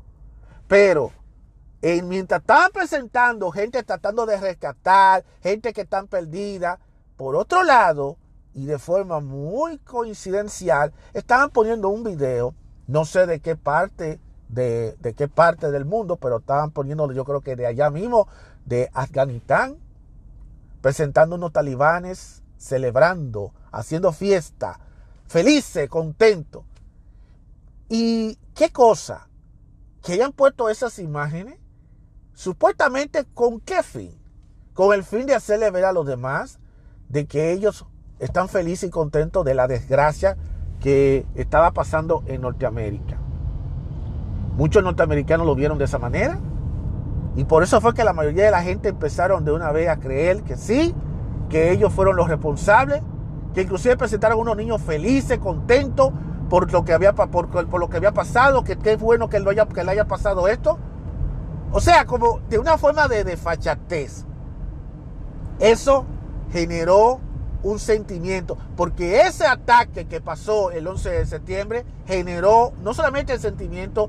Pero 0.66 1.12
mientras 2.04 2.40
estaban 2.40 2.70
presentando 2.72 3.50
gente 3.50 3.82
tratando 3.82 4.26
de 4.26 4.38
rescatar, 4.38 5.24
gente 5.42 5.72
que 5.72 5.82
están 5.82 6.06
perdida, 6.08 6.78
por 7.16 7.36
otro 7.36 7.62
lado, 7.62 8.16
y 8.54 8.66
de 8.66 8.78
forma 8.78 9.20
muy 9.20 9.78
coincidencial, 9.78 10.92
estaban 11.14 11.50
poniendo 11.50 11.88
un 11.88 12.02
video, 12.02 12.54
no 12.86 13.04
sé 13.04 13.26
de 13.26 13.40
qué 13.40 13.54
parte, 13.56 14.20
de, 14.48 14.96
de 14.98 15.14
qué 15.14 15.28
parte 15.28 15.70
del 15.70 15.84
mundo, 15.84 16.16
pero 16.16 16.38
estaban 16.38 16.72
poniéndolo 16.72 17.12
yo 17.12 17.24
creo 17.24 17.40
que 17.42 17.54
de 17.54 17.66
allá 17.66 17.90
mismo, 17.90 18.26
de 18.66 18.90
Afganistán, 18.92 19.76
presentando 20.80 21.36
unos 21.36 21.52
talibanes, 21.52 22.42
celebrando, 22.56 23.54
haciendo 23.72 24.12
fiesta, 24.12 24.80
felices, 25.26 25.88
contentos. 25.88 26.64
¿Y 27.88 28.38
qué 28.54 28.70
cosa? 28.70 29.28
Que 30.02 30.14
hayan 30.14 30.32
puesto 30.32 30.68
esas 30.70 30.98
imágenes 30.98 31.60
Supuestamente, 32.40 33.26
¿con 33.34 33.60
qué 33.60 33.82
fin? 33.82 34.18
Con 34.72 34.94
el 34.94 35.04
fin 35.04 35.26
de 35.26 35.34
hacerle 35.34 35.70
ver 35.70 35.84
a 35.84 35.92
los 35.92 36.06
demás 36.06 36.58
de 37.10 37.26
que 37.26 37.52
ellos 37.52 37.84
están 38.18 38.48
felices 38.48 38.88
y 38.88 38.90
contentos 38.90 39.44
de 39.44 39.52
la 39.52 39.68
desgracia 39.68 40.38
que 40.80 41.26
estaba 41.34 41.72
pasando 41.72 42.24
en 42.26 42.40
Norteamérica. 42.40 43.18
Muchos 44.56 44.82
norteamericanos 44.82 45.46
lo 45.46 45.54
vieron 45.54 45.76
de 45.76 45.84
esa 45.84 45.98
manera 45.98 46.40
y 47.36 47.44
por 47.44 47.62
eso 47.62 47.80
fue 47.80 47.94
que 47.94 48.04
la 48.04 48.12
mayoría 48.12 48.44
de 48.44 48.50
la 48.50 48.62
gente 48.62 48.88
empezaron 48.88 49.44
de 49.44 49.52
una 49.52 49.70
vez 49.72 49.88
a 49.88 49.96
creer 49.96 50.42
que 50.42 50.56
sí, 50.56 50.94
que 51.48 51.70
ellos 51.70 51.92
fueron 51.92 52.16
los 52.16 52.28
responsables, 52.28 53.02
que 53.54 53.62
inclusive 53.62 53.96
presentaron 53.96 54.38
unos 54.38 54.56
niños 54.56 54.80
felices, 54.82 55.38
contentos 55.38 56.12
por 56.48 56.72
lo 56.72 56.84
que 56.84 56.92
había, 56.92 57.14
por, 57.14 57.80
lo 57.80 57.88
que 57.88 57.96
había 57.96 58.12
pasado, 58.12 58.64
que 58.64 58.76
qué 58.76 58.96
bueno 58.96 59.28
que, 59.28 59.36
haya, 59.36 59.66
que 59.66 59.84
le 59.84 59.92
haya 59.92 60.06
pasado 60.06 60.48
esto. 60.48 60.78
O 61.72 61.80
sea, 61.80 62.04
como 62.04 62.40
de 62.48 62.58
una 62.58 62.76
forma 62.76 63.06
de 63.06 63.22
desfachatez. 63.22 64.24
Eso 65.60 66.04
generó 66.52 67.20
un 67.62 67.78
sentimiento, 67.78 68.56
porque 68.76 69.20
ese 69.20 69.46
ataque 69.46 70.06
que 70.06 70.20
pasó 70.20 70.70
el 70.70 70.86
11 70.86 71.10
de 71.10 71.26
septiembre 71.26 71.84
generó 72.06 72.72
no 72.82 72.94
solamente 72.94 73.34
el 73.34 73.40
sentimiento 73.40 74.08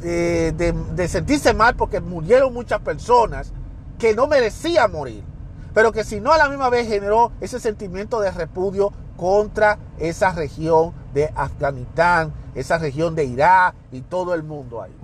de, 0.00 1.08
sentirse 1.08 1.54
mal 1.54 1.76
porque 1.76 2.00
murieron 2.00 2.52
muchas 2.52 2.80
personas 2.80 3.52
que 3.98 4.14
no 4.14 4.26
merecían 4.26 4.92
morir, 4.92 5.24
pero 5.72 5.92
que 5.92 6.04
si 6.04 6.20
no 6.20 6.32
a 6.32 6.38
la 6.38 6.48
misma 6.48 6.68
vez 6.68 6.88
generó 6.88 7.32
ese 7.40 7.60
sentimiento 7.60 8.20
de 8.20 8.30
repudio 8.30 8.92
contra 9.16 9.78
esa 9.98 10.32
región 10.32 10.92
de 11.12 11.32
Afganistán, 11.34 12.32
esa 12.54 12.78
región 12.78 13.14
de 13.14 13.24
Irak 13.24 13.74
y 13.92 14.00
todo 14.00 14.34
el 14.34 14.42
mundo 14.42 14.82
ahí. 14.82 14.94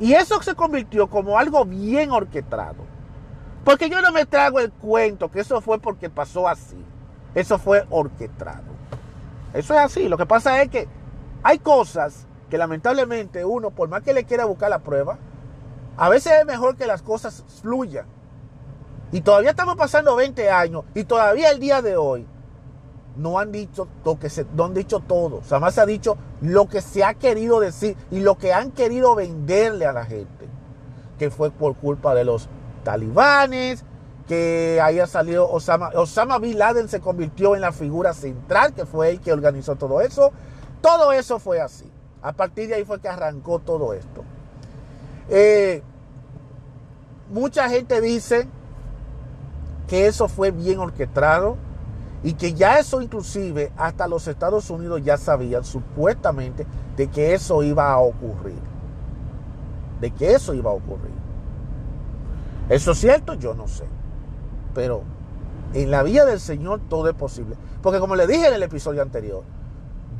Y 0.00 0.14
eso 0.14 0.42
se 0.42 0.54
convirtió 0.54 1.08
como 1.08 1.38
algo 1.38 1.64
bien 1.64 2.10
orquestado. 2.10 2.90
Porque 3.64 3.90
yo 3.90 4.00
no 4.00 4.12
me 4.12 4.24
trago 4.24 4.58
el 4.58 4.72
cuento 4.72 5.30
que 5.30 5.40
eso 5.40 5.60
fue 5.60 5.78
porque 5.78 6.08
pasó 6.08 6.48
así. 6.48 6.82
Eso 7.34 7.58
fue 7.58 7.84
orquestado. 7.90 8.64
Eso 9.52 9.74
es 9.74 9.80
así. 9.80 10.08
Lo 10.08 10.16
que 10.16 10.26
pasa 10.26 10.62
es 10.62 10.70
que 10.70 10.88
hay 11.42 11.58
cosas 11.58 12.26
que 12.50 12.58
lamentablemente 12.58 13.44
uno, 13.44 13.70
por 13.70 13.88
más 13.88 14.02
que 14.02 14.12
le 14.12 14.24
quiera 14.24 14.44
buscar 14.44 14.68
la 14.68 14.80
prueba, 14.80 15.18
a 15.96 16.08
veces 16.08 16.32
es 16.40 16.46
mejor 16.46 16.76
que 16.76 16.86
las 16.86 17.00
cosas 17.00 17.44
fluyan. 17.62 18.06
Y 19.12 19.22
todavía 19.22 19.50
estamos 19.50 19.76
pasando 19.76 20.14
20 20.16 20.50
años 20.50 20.84
y 20.94 21.04
todavía 21.04 21.50
el 21.50 21.58
día 21.58 21.82
de 21.82 21.96
hoy 21.96 22.26
no 23.16 23.38
han 23.38 23.50
dicho 23.50 23.88
lo 24.04 24.18
que 24.18 24.30
se, 24.30 24.46
no 24.54 24.66
han 24.66 24.74
dicho 24.74 25.00
todo. 25.00 25.38
O 25.38 25.44
sea, 25.44 25.58
más 25.58 25.74
se 25.74 25.80
ha 25.80 25.86
dicho 25.86 26.16
lo 26.40 26.68
que 26.68 26.80
se 26.80 27.04
ha 27.04 27.14
querido 27.14 27.60
decir 27.60 27.96
y 28.10 28.20
lo 28.20 28.38
que 28.38 28.52
han 28.52 28.70
querido 28.70 29.14
venderle 29.14 29.86
a 29.86 29.92
la 29.92 30.04
gente. 30.04 30.48
Que 31.18 31.30
fue 31.30 31.50
por 31.50 31.74
culpa 31.76 32.14
de 32.14 32.24
los 32.24 32.48
talibanes, 32.84 33.84
que 34.26 34.80
haya 34.82 35.06
salido 35.06 35.50
Osama. 35.50 35.90
Osama 35.94 36.38
Bin 36.38 36.58
Laden 36.58 36.88
se 36.88 37.00
convirtió 37.00 37.56
en 37.56 37.62
la 37.62 37.72
figura 37.72 38.14
central, 38.14 38.72
que 38.74 38.86
fue 38.86 39.10
el 39.10 39.20
que 39.20 39.32
organizó 39.32 39.76
todo 39.76 40.00
eso. 40.00 40.30
Todo 40.80 41.12
eso 41.12 41.38
fue 41.38 41.60
así. 41.60 41.89
A 42.22 42.32
partir 42.32 42.68
de 42.68 42.74
ahí 42.74 42.84
fue 42.84 43.00
que 43.00 43.08
arrancó 43.08 43.58
todo 43.58 43.94
esto. 43.94 44.24
Eh, 45.28 45.82
mucha 47.30 47.68
gente 47.68 48.00
dice 48.00 48.48
que 49.86 50.06
eso 50.06 50.28
fue 50.28 50.50
bien 50.50 50.78
orquestado 50.78 51.56
y 52.22 52.34
que 52.34 52.52
ya 52.52 52.78
eso 52.78 53.00
inclusive 53.00 53.72
hasta 53.76 54.06
los 54.06 54.28
Estados 54.28 54.68
Unidos 54.70 55.02
ya 55.02 55.16
sabían 55.16 55.64
supuestamente 55.64 56.66
de 56.96 57.08
que 57.08 57.34
eso 57.34 57.62
iba 57.62 57.90
a 57.90 57.98
ocurrir. 57.98 58.60
De 60.00 60.10
que 60.10 60.34
eso 60.34 60.52
iba 60.52 60.70
a 60.70 60.74
ocurrir. 60.74 61.14
¿Eso 62.68 62.92
es 62.92 62.98
cierto? 62.98 63.34
Yo 63.34 63.54
no 63.54 63.66
sé. 63.66 63.84
Pero 64.74 65.02
en 65.72 65.90
la 65.90 66.02
vida 66.02 66.24
del 66.26 66.40
Señor 66.40 66.80
todo 66.88 67.08
es 67.08 67.14
posible. 67.14 67.56
Porque 67.82 67.98
como 67.98 68.16
le 68.16 68.26
dije 68.26 68.48
en 68.48 68.54
el 68.54 68.62
episodio 68.62 69.02
anterior, 69.02 69.42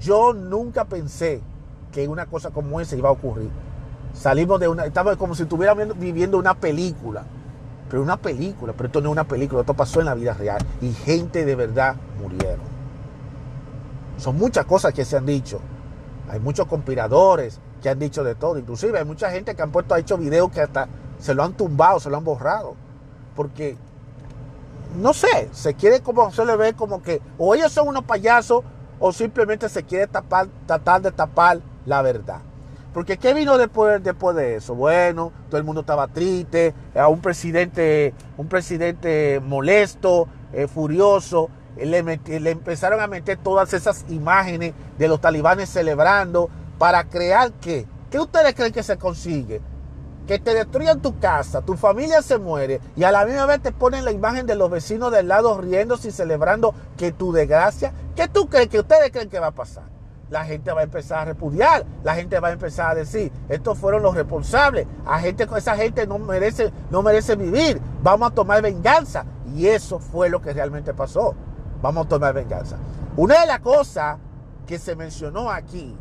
yo 0.00 0.32
nunca 0.32 0.86
pensé 0.86 1.42
que 1.92 2.08
una 2.08 2.26
cosa 2.26 2.50
como 2.50 2.80
esa 2.80 2.96
iba 2.96 3.08
a 3.08 3.12
ocurrir. 3.12 3.50
Salimos 4.14 4.60
de 4.60 4.68
una, 4.68 4.84
estamos 4.86 5.16
como 5.16 5.34
si 5.34 5.44
estuviéramos 5.44 5.98
viviendo 5.98 6.38
una 6.38 6.54
película 6.54 7.24
pero 7.90 8.02
una 8.02 8.16
película, 8.16 8.72
pero 8.72 8.86
esto 8.86 9.00
no 9.00 9.08
es 9.08 9.12
una 9.12 9.24
película, 9.24 9.62
esto 9.62 9.74
pasó 9.74 9.98
en 9.98 10.06
la 10.06 10.14
vida 10.14 10.32
real 10.32 10.64
y 10.80 10.92
gente 10.92 11.44
de 11.44 11.56
verdad 11.56 11.96
murieron. 12.22 12.70
Son 14.16 14.36
muchas 14.38 14.64
cosas 14.64 14.94
que 14.94 15.04
se 15.04 15.16
han 15.16 15.26
dicho. 15.26 15.60
Hay 16.30 16.38
muchos 16.38 16.68
conspiradores 16.68 17.58
que 17.82 17.88
han 17.88 17.98
dicho 17.98 18.22
de 18.22 18.36
todo. 18.36 18.58
Inclusive 18.58 18.96
hay 18.96 19.04
mucha 19.04 19.30
gente 19.30 19.56
que 19.56 19.62
han 19.62 19.72
puesto, 19.72 19.94
ha 19.94 19.98
hecho 19.98 20.16
videos 20.16 20.52
que 20.52 20.60
hasta 20.60 20.86
se 21.18 21.34
lo 21.34 21.42
han 21.42 21.54
tumbado, 21.54 21.98
se 21.98 22.10
lo 22.10 22.18
han 22.18 22.24
borrado. 22.24 22.76
Porque, 23.34 23.76
no 24.96 25.12
sé, 25.12 25.48
se 25.52 25.74
quiere 25.74 26.00
como 26.00 26.30
se 26.30 26.44
le 26.44 26.54
ve 26.54 26.74
como 26.74 27.02
que 27.02 27.20
o 27.38 27.56
ellos 27.56 27.72
son 27.72 27.88
unos 27.88 28.04
payasos 28.04 28.62
o 29.00 29.12
simplemente 29.12 29.68
se 29.68 29.82
quiere 29.82 30.06
tapar, 30.06 30.46
tratar 30.66 31.02
de 31.02 31.10
tapar 31.10 31.58
la 31.86 32.02
verdad. 32.02 32.40
Porque 32.92 33.18
¿qué 33.18 33.34
vino 33.34 33.56
después, 33.56 34.02
después 34.02 34.34
de 34.34 34.56
eso? 34.56 34.74
Bueno, 34.74 35.32
todo 35.48 35.58
el 35.58 35.64
mundo 35.64 35.82
estaba 35.82 36.08
triste, 36.08 36.74
a 36.94 37.06
un 37.08 37.20
presidente, 37.20 38.14
un 38.36 38.48
presidente 38.48 39.40
molesto, 39.40 40.26
eh, 40.52 40.66
furioso, 40.66 41.50
le, 41.76 42.02
le, 42.02 42.50
empezaron 42.50 43.00
a 43.00 43.06
meter 43.06 43.38
todas 43.38 43.72
esas 43.74 44.04
imágenes 44.08 44.74
de 44.98 45.06
los 45.08 45.20
talibanes 45.20 45.68
celebrando 45.68 46.50
para 46.78 47.04
crear 47.04 47.52
que, 47.52 47.86
¿qué 48.10 48.18
ustedes 48.18 48.54
creen 48.54 48.72
que 48.72 48.82
se 48.82 48.98
consigue? 48.98 49.60
Que 50.26 50.40
te 50.40 50.52
destruyan 50.52 51.00
tu 51.00 51.18
casa, 51.20 51.62
tu 51.62 51.76
familia 51.76 52.22
se 52.22 52.38
muere 52.38 52.80
y 52.96 53.04
a 53.04 53.12
la 53.12 53.24
misma 53.24 53.46
vez 53.46 53.62
te 53.62 53.70
ponen 53.70 54.04
la 54.04 54.10
imagen 54.10 54.46
de 54.46 54.56
los 54.56 54.70
vecinos 54.70 55.12
del 55.12 55.28
lado 55.28 55.60
riéndose 55.60 56.08
y 56.08 56.12
celebrando 56.12 56.74
que 56.96 57.12
tu 57.12 57.32
desgracia. 57.32 57.92
¿Qué 58.16 58.26
tú 58.26 58.48
crees 58.48 58.68
que 58.68 58.80
ustedes 58.80 59.12
creen 59.12 59.30
que 59.30 59.38
va 59.38 59.48
a 59.48 59.52
pasar? 59.52 59.99
La 60.30 60.44
gente 60.44 60.72
va 60.72 60.80
a 60.80 60.84
empezar 60.84 61.18
a 61.18 61.24
repudiar, 61.26 61.84
la 62.04 62.14
gente 62.14 62.38
va 62.38 62.48
a 62.48 62.52
empezar 62.52 62.92
a 62.92 62.94
decir, 62.94 63.32
estos 63.48 63.76
fueron 63.76 64.02
los 64.02 64.14
responsables, 64.14 64.86
a 65.04 65.18
gente, 65.18 65.46
esa 65.56 65.76
gente 65.76 66.06
no 66.06 66.18
merece, 66.18 66.72
no 66.90 67.02
merece 67.02 67.34
vivir, 67.34 67.80
vamos 68.02 68.30
a 68.30 68.34
tomar 68.34 68.62
venganza. 68.62 69.24
Y 69.54 69.66
eso 69.66 69.98
fue 69.98 70.30
lo 70.30 70.40
que 70.40 70.52
realmente 70.52 70.94
pasó, 70.94 71.34
vamos 71.82 72.06
a 72.06 72.08
tomar 72.08 72.32
venganza. 72.32 72.76
Una 73.16 73.40
de 73.40 73.46
las 73.46 73.58
cosas 73.58 74.18
que 74.66 74.78
se 74.78 74.94
mencionó 74.94 75.50
aquí, 75.50 75.96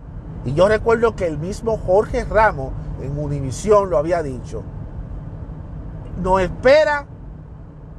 y 0.46 0.54
yo 0.54 0.68
recuerdo 0.68 1.16
que 1.16 1.26
el 1.26 1.40
mismo 1.40 1.78
Jorge 1.78 2.24
Ramos 2.24 2.72
en 3.02 3.18
Univisión 3.18 3.90
lo 3.90 3.98
había 3.98 4.22
dicho, 4.22 4.62
nos 6.22 6.42
espera 6.42 7.08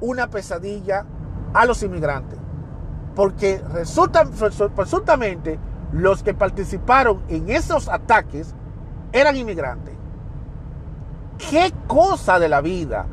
una 0.00 0.30
pesadilla 0.30 1.04
a 1.52 1.66
los 1.66 1.82
inmigrantes, 1.82 2.38
porque 3.16 3.60
resulta, 3.72 4.24
resultamente 4.76 5.58
los 5.92 6.22
que 6.22 6.34
participaron 6.34 7.22
en 7.28 7.50
esos 7.50 7.88
ataques 7.88 8.54
eran 9.12 9.36
inmigrantes. 9.36 9.94
Qué 11.50 11.72
cosa 11.86 12.38
de 12.38 12.48
la 12.48 12.60
vida, 12.60 13.06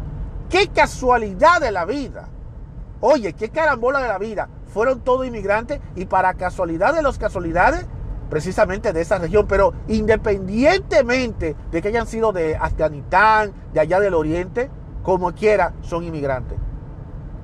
qué 0.50 0.68
casualidad 0.68 1.62
de 1.62 1.72
la 1.72 1.86
vida. 1.86 2.28
Oye, 3.00 3.34
qué 3.34 3.50
carambola 3.50 4.02
de 4.02 4.08
la 4.08 4.18
vida. 4.18 4.50
Fueron 4.68 5.02
todos 5.02 5.26
inmigrantes 5.26 5.80
y 5.96 6.06
para 6.06 6.34
casualidad 6.34 6.94
de 6.94 7.02
las 7.02 7.18
casualidades, 7.18 7.86
precisamente 8.30 8.92
de 8.92 9.02
esa 9.02 9.18
región, 9.18 9.46
pero 9.48 9.74
independientemente 9.88 11.56
de 11.72 11.82
que 11.82 11.88
hayan 11.88 12.08
sido 12.08 12.34
de 12.34 12.56
Afganistán, 12.56 13.54
de 13.74 13.80
allá 13.80 14.00
del 14.00 14.14
Oriente, 14.14 14.70
como 15.04 15.32
quiera, 15.34 15.74
son 15.82 16.04
inmigrantes. 16.04 16.58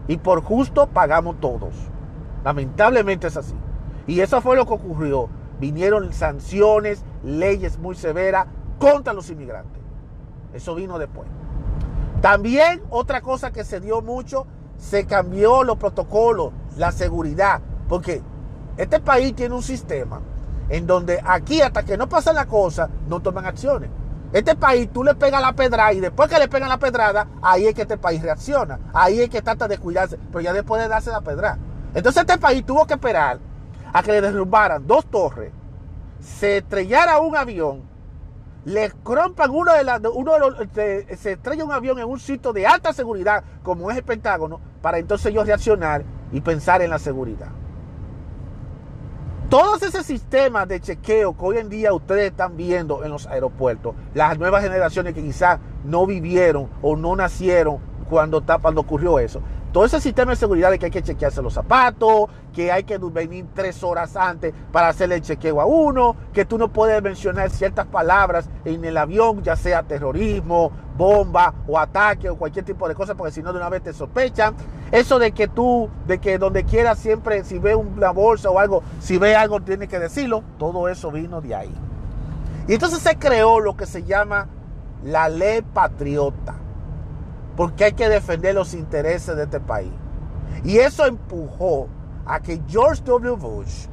Y 0.08 0.18
por 0.18 0.44
justo 0.44 0.88
pagamos 0.88 1.40
todos. 1.40 1.74
Lamentablemente 2.44 3.28
es 3.28 3.38
así. 3.38 3.56
Y 4.08 4.20
eso 4.20 4.42
fue 4.42 4.56
lo 4.56 4.66
que 4.66 4.74
ocurrió. 4.74 5.30
Vinieron 5.60 6.12
sanciones, 6.14 7.04
leyes 7.24 7.78
muy 7.78 7.96
severas 7.96 8.48
contra 8.80 9.14
los 9.14 9.30
inmigrantes. 9.30 9.82
Eso 10.54 10.76
vino 10.76 11.00
después. 11.00 11.28
También 12.22 12.82
otra 12.90 13.22
cosa 13.22 13.52
que 13.52 13.64
se 13.64 13.80
dio 13.80 14.02
mucho, 14.02 14.46
se 14.78 15.06
cambió 15.06 15.64
los 15.64 15.78
protocolos, 15.78 16.52
la 16.78 16.92
seguridad, 16.92 17.62
porque 17.88 18.22
este 18.78 19.00
país 19.00 19.36
tiene 19.36 19.56
un 19.56 19.64
sistema 19.64 20.22
en 20.70 20.88
donde 20.88 21.22
aquí 21.26 21.62
hasta 21.62 21.84
que 21.84 21.98
no 21.98 22.08
pasa 22.10 22.34
la 22.34 22.46
cosa, 22.46 22.90
no 23.08 23.22
toman 23.22 23.46
acciones. 23.46 23.90
Este 24.32 24.56
país 24.56 24.90
tú 24.92 25.04
le 25.04 25.14
pegas 25.14 25.42
la 25.42 25.54
pedrada 25.54 25.94
y 25.94 26.00
después 26.00 26.28
que 26.28 26.40
le 26.40 26.48
pegan 26.48 26.70
la 26.70 26.80
pedrada, 26.80 27.28
ahí 27.42 27.68
es 27.68 27.76
que 27.76 27.84
este 27.84 27.98
país 27.98 28.22
reacciona. 28.22 28.80
Ahí 28.94 29.22
es 29.22 29.30
que 29.30 29.42
trata 29.42 29.68
de 29.68 29.78
cuidarse, 29.78 30.18
pero 30.32 30.42
ya 30.42 30.54
después 30.54 30.82
de 30.82 30.88
darse 30.88 31.12
la 31.12 31.22
pedrada. 31.22 31.60
Entonces 31.94 32.22
este 32.22 32.40
país 32.40 32.66
tuvo 32.66 32.88
que 32.88 32.96
esperar 32.96 33.40
a 33.94 34.02
que 34.02 34.12
le 34.12 34.22
derrumbaran 34.22 34.86
dos 34.86 35.06
torres, 35.06 35.52
se 36.20 36.58
estrellara 36.58 37.20
un 37.20 37.36
avión, 37.36 37.84
le 38.66 38.92
crompan 39.04 39.52
uno 39.52 39.74
de, 39.74 39.84
las, 39.84 40.02
uno 40.14 40.34
de 40.34 40.40
los, 40.40 40.56
se, 40.74 41.32
estrella 41.32 41.64
un 41.64 41.72
avión 41.72 42.00
en 42.00 42.06
un 42.06 42.20
sitio 42.20 42.52
de 42.54 42.66
alta 42.66 42.92
seguridad 42.92 43.44
como 43.62 43.92
es 43.92 43.98
el 43.98 44.04
Pentágono, 44.04 44.60
para 44.82 44.98
entonces 44.98 45.28
ellos 45.28 45.46
reaccionar 45.46 46.04
y 46.32 46.42
pensar 46.42 46.82
en 46.82 46.90
la 46.90 47.00
seguridad. 47.00 47.50
Todos 49.50 49.84
esos 49.84 50.06
sistemas 50.06 50.68
de 50.68 50.80
chequeo 50.80 51.38
que 51.38 51.46
hoy 51.46 51.58
en 51.58 51.70
día 51.70 51.94
ustedes 51.94 52.32
están 52.32 52.58
viendo 52.58 53.04
en 53.04 53.12
los 53.12 53.28
aeropuertos, 53.28 53.94
las 54.16 54.40
nuevas 54.40 54.64
generaciones 54.64 55.14
que 55.14 55.22
quizás 55.22 55.60
no 55.84 56.08
vivieron 56.08 56.70
o 56.82 56.96
no 56.96 57.16
nacieron 57.16 57.93
cuando, 58.04 58.44
cuando 58.62 58.82
ocurrió 58.82 59.20
eso, 59.20 59.42
todo 59.74 59.86
ese 59.86 60.00
sistema 60.00 60.32
de 60.32 60.36
seguridad 60.36 60.70
de 60.70 60.78
que 60.78 60.86
hay 60.86 60.92
que 60.92 61.02
chequearse 61.02 61.42
los 61.42 61.56
zapatos, 61.56 62.30
que 62.54 62.72
hay 62.72 62.84
que 62.84 63.00
venir 63.00 63.48
tres 63.56 63.84
horas 63.84 64.16
antes 64.16 64.54
para 64.72 64.90
hacerle 64.90 65.16
el 65.16 65.22
chequeo 65.22 65.60
a 65.60 65.66
uno, 65.66 66.16
que 66.32 66.46
tú 66.46 66.60
no 66.60 66.72
puedes 66.72 67.02
mencionar 67.02 67.50
ciertas 67.50 67.88
palabras 67.88 68.48
en 68.66 68.86
el 68.86 68.96
avión, 68.98 69.42
ya 69.42 69.56
sea 69.56 69.82
terrorismo, 69.82 70.72
bomba 70.96 71.56
o 71.68 71.80
ataque 71.80 72.30
o 72.30 72.38
cualquier 72.38 72.64
tipo 72.64 72.88
de 72.88 72.94
cosa, 72.94 73.16
porque 73.16 73.32
si 73.32 73.42
no 73.42 73.52
de 73.52 73.58
una 73.58 73.70
vez 73.70 73.82
te 73.82 73.94
sospechan. 73.94 74.54
Eso 74.92 75.18
de 75.18 75.32
que 75.32 75.48
tú, 75.48 75.90
de 76.06 76.20
que 76.20 76.38
donde 76.38 76.66
quiera 76.66 76.94
siempre, 76.94 77.44
si 77.44 77.58
ve 77.58 77.74
una 77.74 78.12
bolsa 78.12 78.52
o 78.52 78.60
algo, 78.60 78.84
si 79.00 79.18
ve 79.18 79.36
algo 79.36 79.60
tiene 79.60 79.88
que 79.88 79.98
decirlo, 79.98 80.44
todo 80.60 80.88
eso 80.88 81.10
vino 81.10 81.42
de 81.42 81.56
ahí. 81.56 81.76
Y 82.68 82.74
entonces 82.74 83.00
se 83.00 83.18
creó 83.18 83.60
lo 83.60 83.76
que 83.76 83.88
se 83.88 84.04
llama 84.04 84.50
la 85.04 85.30
ley 85.30 85.64
patriota 85.64 86.63
porque 87.56 87.86
hay 87.86 87.94
que 87.94 88.10
defender 88.10 88.56
los 88.56 88.74
intereses 88.74 89.36
de 89.36 89.44
este 89.44 89.60
país. 89.60 89.92
Y 90.64 90.78
eso 90.78 91.06
empujó 91.06 91.88
a 92.26 92.40
que 92.40 92.62
George 92.68 93.04
W. 93.04 93.36
Bush 93.36 93.88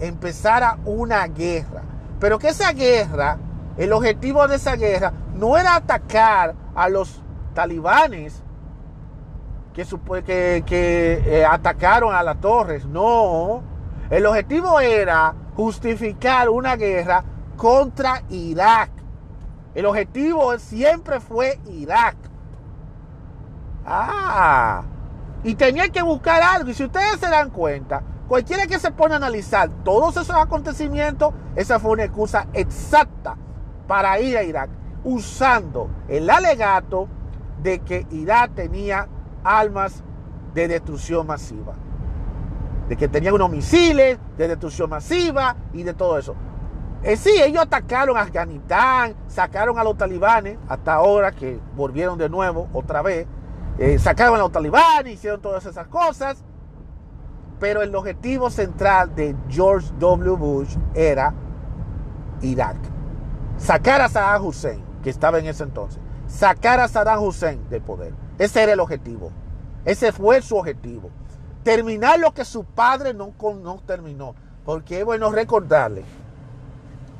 empezara 0.00 0.78
una 0.84 1.26
guerra. 1.26 1.82
Pero 2.18 2.38
que 2.38 2.48
esa 2.48 2.72
guerra, 2.72 3.38
el 3.76 3.92
objetivo 3.92 4.46
de 4.48 4.56
esa 4.56 4.76
guerra 4.76 5.12
no 5.34 5.56
era 5.56 5.76
atacar 5.76 6.54
a 6.74 6.88
los 6.88 7.22
talibanes 7.54 8.42
que, 9.72 9.84
que, 10.24 10.62
que 10.66 11.22
eh, 11.24 11.44
atacaron 11.44 12.14
a 12.14 12.22
las 12.22 12.40
torres. 12.40 12.84
No, 12.84 13.62
el 14.10 14.26
objetivo 14.26 14.80
era 14.80 15.34
justificar 15.56 16.48
una 16.48 16.76
guerra 16.76 17.24
contra 17.56 18.22
Irak. 18.30 18.90
El 19.74 19.86
objetivo 19.86 20.58
siempre 20.58 21.20
fue 21.20 21.58
Irak. 21.70 22.16
Ah, 23.84 24.82
y 25.42 25.54
tenía 25.54 25.88
que 25.88 26.02
buscar 26.02 26.42
algo. 26.42 26.70
Y 26.70 26.74
si 26.74 26.84
ustedes 26.84 27.18
se 27.18 27.28
dan 27.28 27.50
cuenta, 27.50 28.02
cualquiera 28.28 28.66
que 28.66 28.78
se 28.78 28.90
pone 28.90 29.14
a 29.14 29.16
analizar 29.16 29.68
todos 29.84 30.16
esos 30.16 30.36
acontecimientos, 30.36 31.34
esa 31.56 31.78
fue 31.78 31.92
una 31.92 32.04
excusa 32.04 32.46
exacta 32.52 33.36
para 33.86 34.18
ir 34.20 34.36
a 34.36 34.42
Irak, 34.42 34.70
usando 35.04 35.90
el 36.08 36.30
alegato 36.30 37.08
de 37.62 37.80
que 37.80 38.06
Irak 38.10 38.54
tenía 38.54 39.08
armas 39.44 40.02
de 40.54 40.68
destrucción 40.68 41.26
masiva. 41.26 41.74
De 42.88 42.96
que 42.96 43.08
tenían 43.08 43.34
unos 43.34 43.50
misiles 43.50 44.18
de 44.36 44.48
destrucción 44.48 44.90
masiva 44.90 45.56
y 45.72 45.82
de 45.82 45.94
todo 45.94 46.18
eso. 46.18 46.34
Eh, 47.02 47.16
sí, 47.16 47.30
ellos 47.42 47.62
atacaron 47.62 48.16
a 48.16 48.20
Afganistán, 48.20 49.16
sacaron 49.26 49.76
a 49.76 49.82
los 49.82 49.96
talibanes, 49.96 50.56
hasta 50.68 50.94
ahora 50.94 51.32
que 51.32 51.58
volvieron 51.74 52.16
de 52.16 52.28
nuevo, 52.28 52.68
otra 52.72 53.02
vez, 53.02 53.26
eh, 53.78 53.98
sacaron 53.98 54.36
a 54.36 54.38
los 54.38 54.52
talibanes, 54.52 55.14
hicieron 55.14 55.40
todas 55.40 55.64
esas 55.66 55.86
cosas. 55.88 56.44
Pero 57.58 57.82
el 57.82 57.94
objetivo 57.94 58.50
central 58.50 59.14
de 59.14 59.36
George 59.48 59.88
W. 59.98 60.36
Bush 60.36 60.76
era 60.94 61.32
Irak. 62.40 62.76
Sacar 63.56 64.00
a 64.00 64.08
Saddam 64.08 64.44
Hussein, 64.44 64.84
que 65.02 65.10
estaba 65.10 65.38
en 65.38 65.46
ese 65.46 65.62
entonces. 65.62 66.00
Sacar 66.26 66.80
a 66.80 66.88
Saddam 66.88 67.22
Hussein 67.22 67.68
del 67.68 67.82
poder. 67.82 68.14
Ese 68.38 68.62
era 68.62 68.72
el 68.72 68.80
objetivo. 68.80 69.30
Ese 69.84 70.12
fue 70.12 70.42
su 70.42 70.56
objetivo. 70.56 71.10
Terminar 71.62 72.18
lo 72.18 72.32
que 72.34 72.44
su 72.44 72.64
padre 72.64 73.14
no, 73.14 73.32
no 73.62 73.82
terminó. 73.86 74.34
Porque 74.64 75.00
es 75.00 75.04
bueno 75.04 75.30
recordarle 75.30 76.04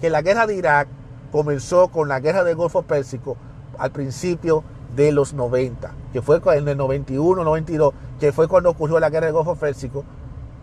que 0.00 0.10
la 0.10 0.22
guerra 0.22 0.46
de 0.46 0.56
Irak 0.56 0.88
comenzó 1.30 1.88
con 1.88 2.08
la 2.08 2.20
guerra 2.20 2.42
del 2.44 2.56
Golfo 2.56 2.82
Pérsico 2.82 3.36
al 3.78 3.92
principio 3.92 4.64
de 4.94 5.12
los 5.12 5.33
90, 5.33 5.90
que 6.12 6.22
fue 6.22 6.40
en 6.57 6.68
el 6.68 6.76
91, 6.76 7.44
92, 7.44 7.94
que 8.20 8.33
fue 8.33 8.48
cuando 8.48 8.70
ocurrió 8.70 9.00
la 9.00 9.11
guerra 9.11 9.26
del 9.26 9.35
Golfo 9.35 9.55
Férsico, 9.55 10.05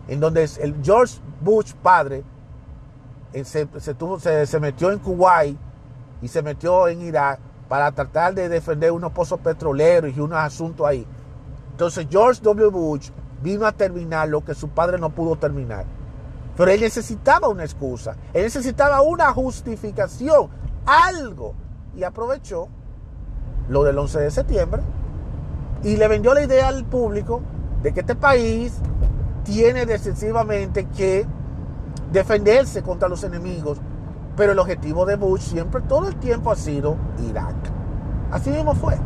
en 0.08 0.20
donde 0.20 0.48
el 0.60 0.76
George 0.82 1.18
Bush 1.40 1.72
padre 1.74 2.22
eh, 3.32 3.44
se, 3.44 3.68
se, 4.46 4.60
metió 4.60 4.90
en 4.90 4.98
Kuwait 4.98 5.56
y 6.22 6.28
se 6.28 6.42
metió 6.42 6.88
en 6.88 7.02
Irak 7.02 7.40
para 7.68 7.90
tratar 7.92 8.34
de 8.34 8.48
defender 8.48 8.92
unos 8.92 9.12
pozos 9.12 9.38
petroleros 9.40 10.16
y 10.16 10.20
unos 10.20 10.38
asuntos 10.38 10.86
ahí. 10.86 11.06
Entonces 11.72 12.06
George 12.10 12.40
W. 12.42 12.70
Bush 12.70 13.10
vino 13.42 13.66
a 13.66 13.72
terminar 13.72 14.28
lo 14.28 14.44
que 14.44 14.54
su 14.54 14.68
padre 14.68 14.98
no 14.98 15.10
pudo 15.10 15.36
terminar. 15.36 15.84
Pero 16.56 16.70
él 16.70 16.80
necesitaba 16.80 17.48
una 17.48 17.64
excusa, 17.64 18.16
él 18.34 18.42
necesitaba 18.42 19.02
una 19.02 19.32
justificación, 19.32 20.48
algo. 20.84 21.54
Y 21.96 22.04
aprovechó 22.04 22.68
lo 23.70 23.84
del 23.84 23.96
11 23.96 24.20
de 24.20 24.30
septiembre 24.30 24.82
y 25.82 25.96
le 25.96 26.08
vendió 26.08 26.34
la 26.34 26.42
idea 26.42 26.68
al 26.68 26.84
público 26.84 27.40
de 27.82 27.92
que 27.92 28.00
este 28.00 28.14
país 28.14 28.74
tiene 29.44 29.86
decisivamente 29.86 30.86
que 30.88 31.26
defenderse 32.12 32.82
contra 32.82 33.08
los 33.08 33.24
enemigos. 33.24 33.78
Pero 34.36 34.52
el 34.52 34.58
objetivo 34.58 35.06
de 35.06 35.16
Bush 35.16 35.40
siempre, 35.40 35.80
todo 35.82 36.08
el 36.08 36.16
tiempo 36.16 36.50
ha 36.50 36.56
sido 36.56 36.96
Irak. 37.28 37.54
Así 38.30 38.50
mismo 38.50 38.74
fue. 38.74 38.96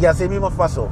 Y 0.00 0.06
así 0.06 0.28
mismo 0.28 0.50
pasó. 0.50 0.88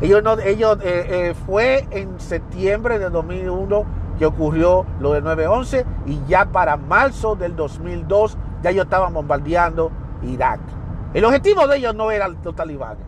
Ellos, 0.00 0.22
no, 0.22 0.38
ellos 0.38 0.78
eh, 0.82 1.06
eh, 1.30 1.34
fue 1.46 1.86
en 1.90 2.18
septiembre 2.18 2.98
de 2.98 3.10
2001 3.10 3.84
que 4.18 4.26
ocurrió 4.26 4.84
lo 4.98 5.12
de 5.12 5.22
9-11 5.22 5.84
y 6.06 6.20
ya 6.26 6.46
para 6.46 6.76
marzo 6.76 7.36
del 7.36 7.54
2002 7.56 8.36
ya 8.62 8.70
ellos 8.70 8.84
estaban 8.84 9.14
bombardeando 9.14 9.90
Irak. 10.22 10.60
El 11.12 11.24
objetivo 11.24 11.66
de 11.66 11.78
ellos 11.78 11.94
no 11.94 12.10
eran 12.10 12.36
los 12.42 12.54
talibanes. 12.54 13.04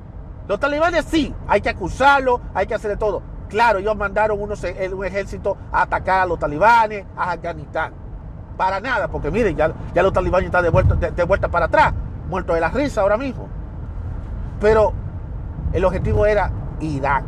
Los 0.49 0.59
talibanes 0.59 1.05
sí, 1.05 1.35
hay 1.47 1.61
que 1.61 1.69
acusarlos, 1.69 2.41
hay 2.53 2.67
que 2.67 2.75
hacer 2.75 2.91
de 2.91 2.97
todo. 2.97 3.23
Claro, 3.49 3.79
ellos 3.79 3.97
mandaron 3.97 4.41
unos, 4.41 4.65
un 4.93 5.05
ejército 5.05 5.57
a 5.71 5.83
atacar 5.83 6.23
a 6.23 6.27
los 6.27 6.39
talibanes, 6.39 7.05
a 7.17 7.33
Afganistán. 7.33 7.93
Para 8.57 8.81
nada, 8.81 9.09
porque 9.09 9.31
miren, 9.31 9.57
ya, 9.57 9.73
los 10.03 10.13
talibanes 10.13 10.47
están 10.47 10.65
de 10.65 10.71
vuelta, 10.71 10.95
de 10.95 11.25
vuelta 11.25 11.49
para 11.49 11.67
atrás, 11.67 11.95
muertos 12.29 12.55
de 12.55 12.61
la 12.61 12.71
risa 12.71 13.03
ahora 13.03 13.17
mismo. 13.17 13.49
Pero 14.61 14.93
el 15.73 15.85
objetivo 15.85 16.27
era 16.27 16.51
Irak. 16.81 17.25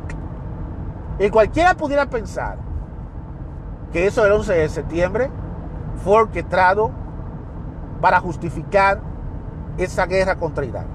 Y 1.18 1.30
cualquiera 1.30 1.74
pudiera 1.74 2.06
pensar 2.06 2.58
que 3.92 4.06
eso 4.06 4.24
del 4.24 4.32
11 4.32 4.52
de 4.52 4.68
septiembre 4.68 5.30
fue 6.02 6.14
orquestado 6.14 6.90
para 8.00 8.18
justificar 8.18 9.00
esa 9.78 10.06
guerra 10.06 10.36
contra 10.36 10.64
Irak. 10.64 10.86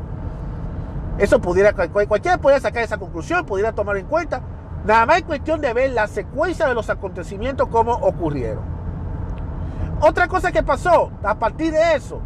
Eso 1.18 1.42
pudiera, 1.42 1.74
cualquiera 1.74 2.38
pudiera 2.38 2.62
sacar 2.62 2.84
esa 2.84 2.98
conclusión, 2.98 3.46
pudiera 3.46 3.74
tomar 3.74 3.98
en 3.98 4.06
cuenta. 4.06 4.42
Nada 4.86 5.06
más 5.06 5.18
es 5.18 5.24
cuestión 5.24 5.60
de 5.60 5.74
ver 5.74 5.92
la 5.92 6.08
secuencia 6.08 6.68
de 6.68 6.74
los 6.74 6.90
acontecimientos, 6.90 7.68
cómo 7.68 7.92
ocurrieron. 7.92 8.64
Otra 10.02 10.30
cosa 10.30 10.52
que 10.52 10.64
pasó 10.64 11.12
a 11.24 11.36
partir 11.38 11.74
de 11.74 11.96
eso, 11.96 12.22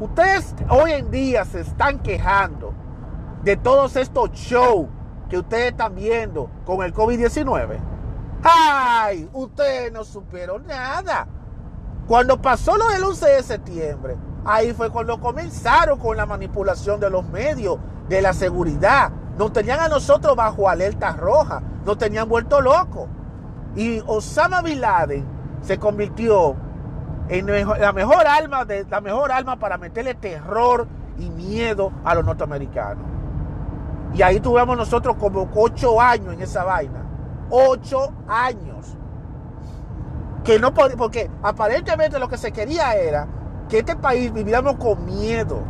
ustedes 0.00 0.54
hoy 0.68 0.92
en 0.92 1.10
día 1.10 1.46
se 1.46 1.60
están 1.60 1.98
quejando 2.00 2.74
de 3.42 3.56
todos 3.56 3.96
estos 3.96 4.32
shows 4.32 4.88
que 5.30 5.38
ustedes 5.38 5.70
están 5.70 5.94
viendo 5.94 6.50
con 6.66 6.82
el 6.82 6.92
COVID-19. 6.92 7.78
¡Ay! 8.42 9.30
Ustedes 9.32 9.90
no 9.90 10.04
supieron 10.04 10.66
nada. 10.66 11.26
Cuando 12.06 12.40
pasó 12.40 12.76
lo 12.76 12.88
del 12.88 13.02
11 13.02 13.26
de 13.26 13.42
septiembre, 13.42 14.16
ahí 14.44 14.72
fue 14.72 14.90
cuando 14.90 15.20
comenzaron 15.20 15.98
con 15.98 16.16
la 16.16 16.26
manipulación 16.26 17.00
de 17.00 17.10
los 17.10 17.26
medios, 17.28 17.78
de 18.08 18.22
la 18.22 18.32
seguridad. 18.32 19.10
Nos 19.38 19.52
tenían 19.52 19.80
a 19.80 19.88
nosotros 19.88 20.36
bajo 20.36 20.68
alerta 20.68 21.12
roja, 21.12 21.62
nos 21.84 21.98
tenían 21.98 22.28
vuelto 22.28 22.60
locos. 22.60 23.08
Y 23.74 24.00
Osama 24.06 24.62
Bin 24.62 24.80
Laden 24.80 25.24
se 25.62 25.78
convirtió 25.78 26.54
en 27.28 27.46
la 27.80 27.92
mejor 27.92 28.26
alma 28.26 28.64
de, 28.64 28.86
la 28.88 29.00
mejor 29.00 29.30
para 29.58 29.78
meterle 29.78 30.14
terror 30.14 30.86
y 31.18 31.30
miedo 31.30 31.92
a 32.04 32.14
los 32.14 32.24
norteamericanos. 32.24 33.04
Y 34.14 34.22
ahí 34.22 34.38
tuvimos 34.38 34.76
nosotros 34.76 35.16
como 35.16 35.48
ocho 35.54 36.00
años 36.00 36.34
en 36.34 36.42
esa 36.42 36.62
vaina. 36.62 37.02
Ocho 37.50 38.12
años. 38.28 38.96
Que 40.44 40.60
no 40.60 40.72
porque 40.74 41.30
aparentemente 41.42 42.18
lo 42.18 42.28
que 42.28 42.36
se 42.36 42.52
quería 42.52 42.94
era 42.94 43.26
que 43.68 43.78
este 43.78 43.96
país 43.96 44.32
viviéramos 44.32 44.76
con 44.76 45.04
miedo. 45.04 45.60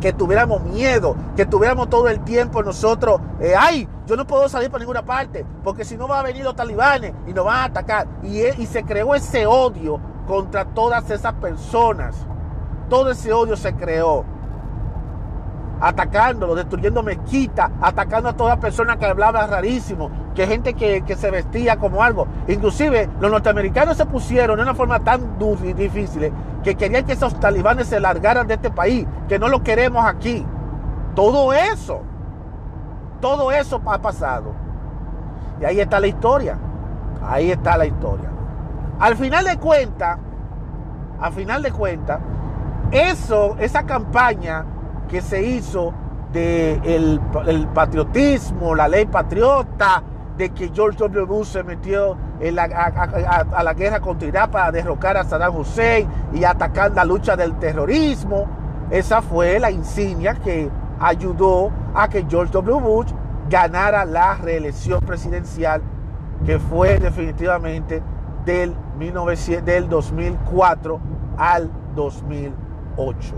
Que 0.00 0.12
tuviéramos 0.12 0.62
miedo, 0.62 1.16
que 1.36 1.44
tuviéramos 1.44 1.90
todo 1.90 2.08
el 2.08 2.20
tiempo 2.20 2.62
nosotros, 2.62 3.20
eh, 3.40 3.54
ay, 3.58 3.88
yo 4.06 4.16
no 4.16 4.24
puedo 4.26 4.48
salir 4.48 4.70
para 4.70 4.80
ninguna 4.80 5.04
parte, 5.04 5.44
porque 5.64 5.84
si 5.84 5.96
no 5.96 6.06
van 6.06 6.20
a 6.20 6.22
venir 6.22 6.44
los 6.44 6.54
talibanes 6.54 7.12
y 7.26 7.32
nos 7.32 7.44
van 7.44 7.56
a 7.56 7.64
atacar. 7.64 8.06
Y, 8.22 8.44
y 8.44 8.66
se 8.66 8.84
creó 8.84 9.16
ese 9.16 9.44
odio 9.46 9.98
contra 10.28 10.64
todas 10.66 11.10
esas 11.10 11.34
personas. 11.34 12.14
Todo 12.88 13.10
ese 13.10 13.32
odio 13.32 13.56
se 13.56 13.74
creó 13.74 14.24
atacándolo, 15.80 16.54
destruyendo 16.54 17.02
mezquitas, 17.02 17.70
atacando 17.80 18.28
a 18.28 18.36
toda 18.36 18.58
persona 18.58 18.98
que 18.98 19.06
hablaba 19.06 19.46
rarísimo, 19.46 20.10
que 20.38 20.46
gente 20.46 20.74
que, 20.74 21.16
se 21.16 21.32
vestía 21.32 21.78
como 21.78 22.00
algo. 22.00 22.28
Inclusive 22.46 23.10
los 23.20 23.28
norteamericanos 23.28 23.96
se 23.96 24.06
pusieron 24.06 24.56
de 24.56 24.62
una 24.62 24.74
forma 24.74 25.00
tan 25.00 25.36
difícil 25.76 26.32
que 26.62 26.76
querían 26.76 27.04
que 27.04 27.14
esos 27.14 27.40
talibanes 27.40 27.88
se 27.88 27.98
largaran 27.98 28.46
de 28.46 28.54
este 28.54 28.70
país, 28.70 29.04
que 29.28 29.40
no 29.40 29.48
lo 29.48 29.64
queremos 29.64 30.06
aquí. 30.06 30.46
Todo 31.16 31.52
eso, 31.52 32.02
todo 33.20 33.50
eso 33.50 33.82
ha 33.84 33.98
pasado. 33.98 34.52
Y 35.60 35.64
ahí 35.64 35.80
está 35.80 35.98
la 35.98 36.06
historia. 36.06 36.56
Ahí 37.26 37.50
está 37.50 37.76
la 37.76 37.86
historia. 37.86 38.30
Al 39.00 39.16
final 39.16 39.44
de 39.44 39.56
cuentas, 39.56 40.20
al 41.20 41.32
final 41.32 41.64
de 41.64 41.72
cuentas, 41.72 42.20
eso, 42.92 43.56
esa 43.58 43.82
campaña 43.82 44.64
que 45.08 45.20
se 45.20 45.42
hizo 45.42 45.92
de 46.32 47.18
patriotismo, 47.74 48.76
la 48.76 48.86
ley 48.86 49.06
patriota, 49.06 50.04
de 50.38 50.50
que 50.50 50.70
George 50.72 50.96
W. 50.98 51.24
Bush 51.26 51.48
se 51.48 51.64
metió 51.64 52.16
a, 52.40 53.62
la 53.62 53.74
guerra 53.74 54.00
contra 54.00 54.28
Irak 54.28 54.50
para 54.50 54.70
derrocar 54.70 55.16
a 55.16 55.24
Saddam 55.24 55.56
Hussein 55.56 56.08
y 56.32 56.44
atacar 56.44 56.92
la 56.92 57.04
lucha 57.04 57.36
del 57.36 57.58
terrorismo. 57.58 58.46
Esa 58.88 59.20
fue 59.20 59.58
la 59.58 59.70
insignia 59.70 60.34
que 60.36 60.70
ayudó 61.00 61.72
a 61.92 62.08
que 62.08 62.24
George 62.28 62.52
W. 62.52 62.80
Bush 62.80 63.10
ganara 63.50 64.04
la 64.04 64.34
reelección 64.34 65.00
presidencial, 65.00 65.82
que 66.46 66.60
fue 66.60 66.98
definitivamente 66.98 68.00
del, 68.44 68.74
19, 68.98 69.62
del 69.62 69.88
2004 69.88 71.00
al 71.36 71.68
2008. 71.96 73.34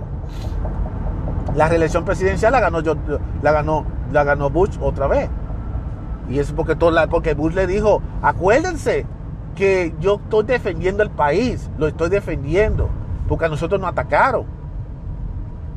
La 1.55 1.69
reelección 1.69 2.05
presidencial 2.05 2.53
la 2.53 2.61
ganó, 2.61 2.81
la 3.43 3.53
ganó, 3.53 3.87
la 4.13 4.25
ganó 4.25 4.51
Bush 4.51 4.77
otra 4.81 5.07
vez. 5.07 5.31
Y 6.31 6.39
es 6.39 6.53
porque, 6.53 6.77
todo 6.77 6.97
porque 7.09 7.35
Bush 7.35 7.55
le 7.55 7.67
dijo, 7.67 8.01
acuérdense 8.23 9.05
que 9.57 9.95
yo 10.01 10.15
estoy 10.15 10.45
defendiendo 10.45 11.03
el 11.03 11.11
país, 11.11 11.69
lo 11.77 11.89
estoy 11.89 12.09
defendiendo, 12.09 12.89
porque 13.29 13.47
a 13.47 13.49
nosotros 13.49 13.81
nos 13.81 13.91
atacaron. 13.91 14.47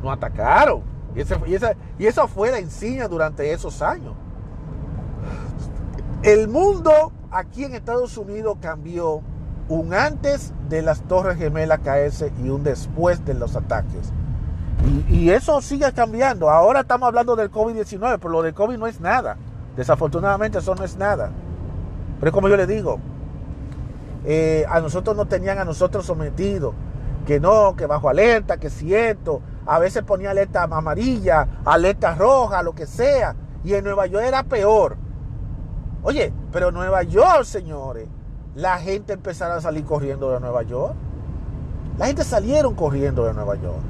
Nos 0.02 0.12
atacaron. 0.12 0.82
Y, 1.14 1.20
ese, 1.20 1.76
y, 1.98 2.06
eso 2.06 2.28
fue 2.28 2.50
la 2.50 2.60
insignia 2.60 3.08
durante 3.08 3.52
esos 3.52 3.82
años. 3.82 4.14
El 6.22 6.48
mundo 6.48 7.12
aquí 7.30 7.64
en 7.64 7.74
Estados 7.74 8.16
Unidos 8.16 8.56
cambió 8.60 9.22
un 9.68 9.92
antes 9.92 10.52
de 10.68 10.82
las 10.82 11.02
Torres 11.02 11.36
Gemelas 11.36 11.80
caerse 11.80 12.32
y 12.42 12.48
un 12.48 12.62
después 12.62 13.24
de 13.24 13.34
los 13.34 13.56
ataques. 13.56 14.12
Y, 15.08 15.30
eso 15.30 15.60
sigue 15.60 15.90
cambiando. 15.92 16.50
Ahora 16.50 16.80
estamos 16.80 17.08
hablando 17.08 17.34
del 17.36 17.50
COVID-19, 17.50 18.18
pero 18.20 18.28
lo 18.28 18.42
del 18.42 18.54
COVID 18.54 18.76
no 18.76 18.86
es 18.86 19.00
nada. 19.00 19.36
Desafortunadamente 19.76 20.58
eso 20.58 20.74
no 20.74 20.84
es 20.84 20.96
nada. 20.96 21.30
Pero 22.20 22.32
como 22.32 22.48
yo 22.48 22.56
le 22.56 22.66
digo, 22.66 22.98
eh, 24.24 24.64
a 24.68 24.80
nosotros 24.80 25.16
no 25.16 25.26
tenían 25.26 25.58
a 25.58 25.64
nosotros 25.64 26.06
sometidos. 26.06 26.74
Que 27.26 27.40
no, 27.40 27.74
que 27.74 27.86
bajo 27.86 28.08
alerta, 28.08 28.58
que 28.58 28.70
cierto. 28.70 29.40
A 29.66 29.78
veces 29.78 30.02
ponía 30.02 30.30
alerta 30.30 30.64
amarilla, 30.64 31.48
alerta 31.64 32.14
roja, 32.14 32.62
lo 32.62 32.74
que 32.74 32.86
sea. 32.86 33.34
Y 33.64 33.74
en 33.74 33.84
Nueva 33.84 34.06
York 34.06 34.24
era 34.26 34.42
peor. 34.42 34.96
Oye, 36.02 36.32
pero 36.52 36.70
Nueva 36.70 37.02
York, 37.02 37.44
señores, 37.44 38.06
la 38.54 38.78
gente 38.78 39.14
empezará 39.14 39.56
a 39.56 39.60
salir 39.60 39.84
corriendo 39.84 40.30
de 40.30 40.40
Nueva 40.40 40.62
York. 40.62 40.94
La 41.98 42.06
gente 42.06 42.24
salieron 42.24 42.74
corriendo 42.74 43.24
de 43.24 43.32
Nueva 43.32 43.54
York. 43.54 43.80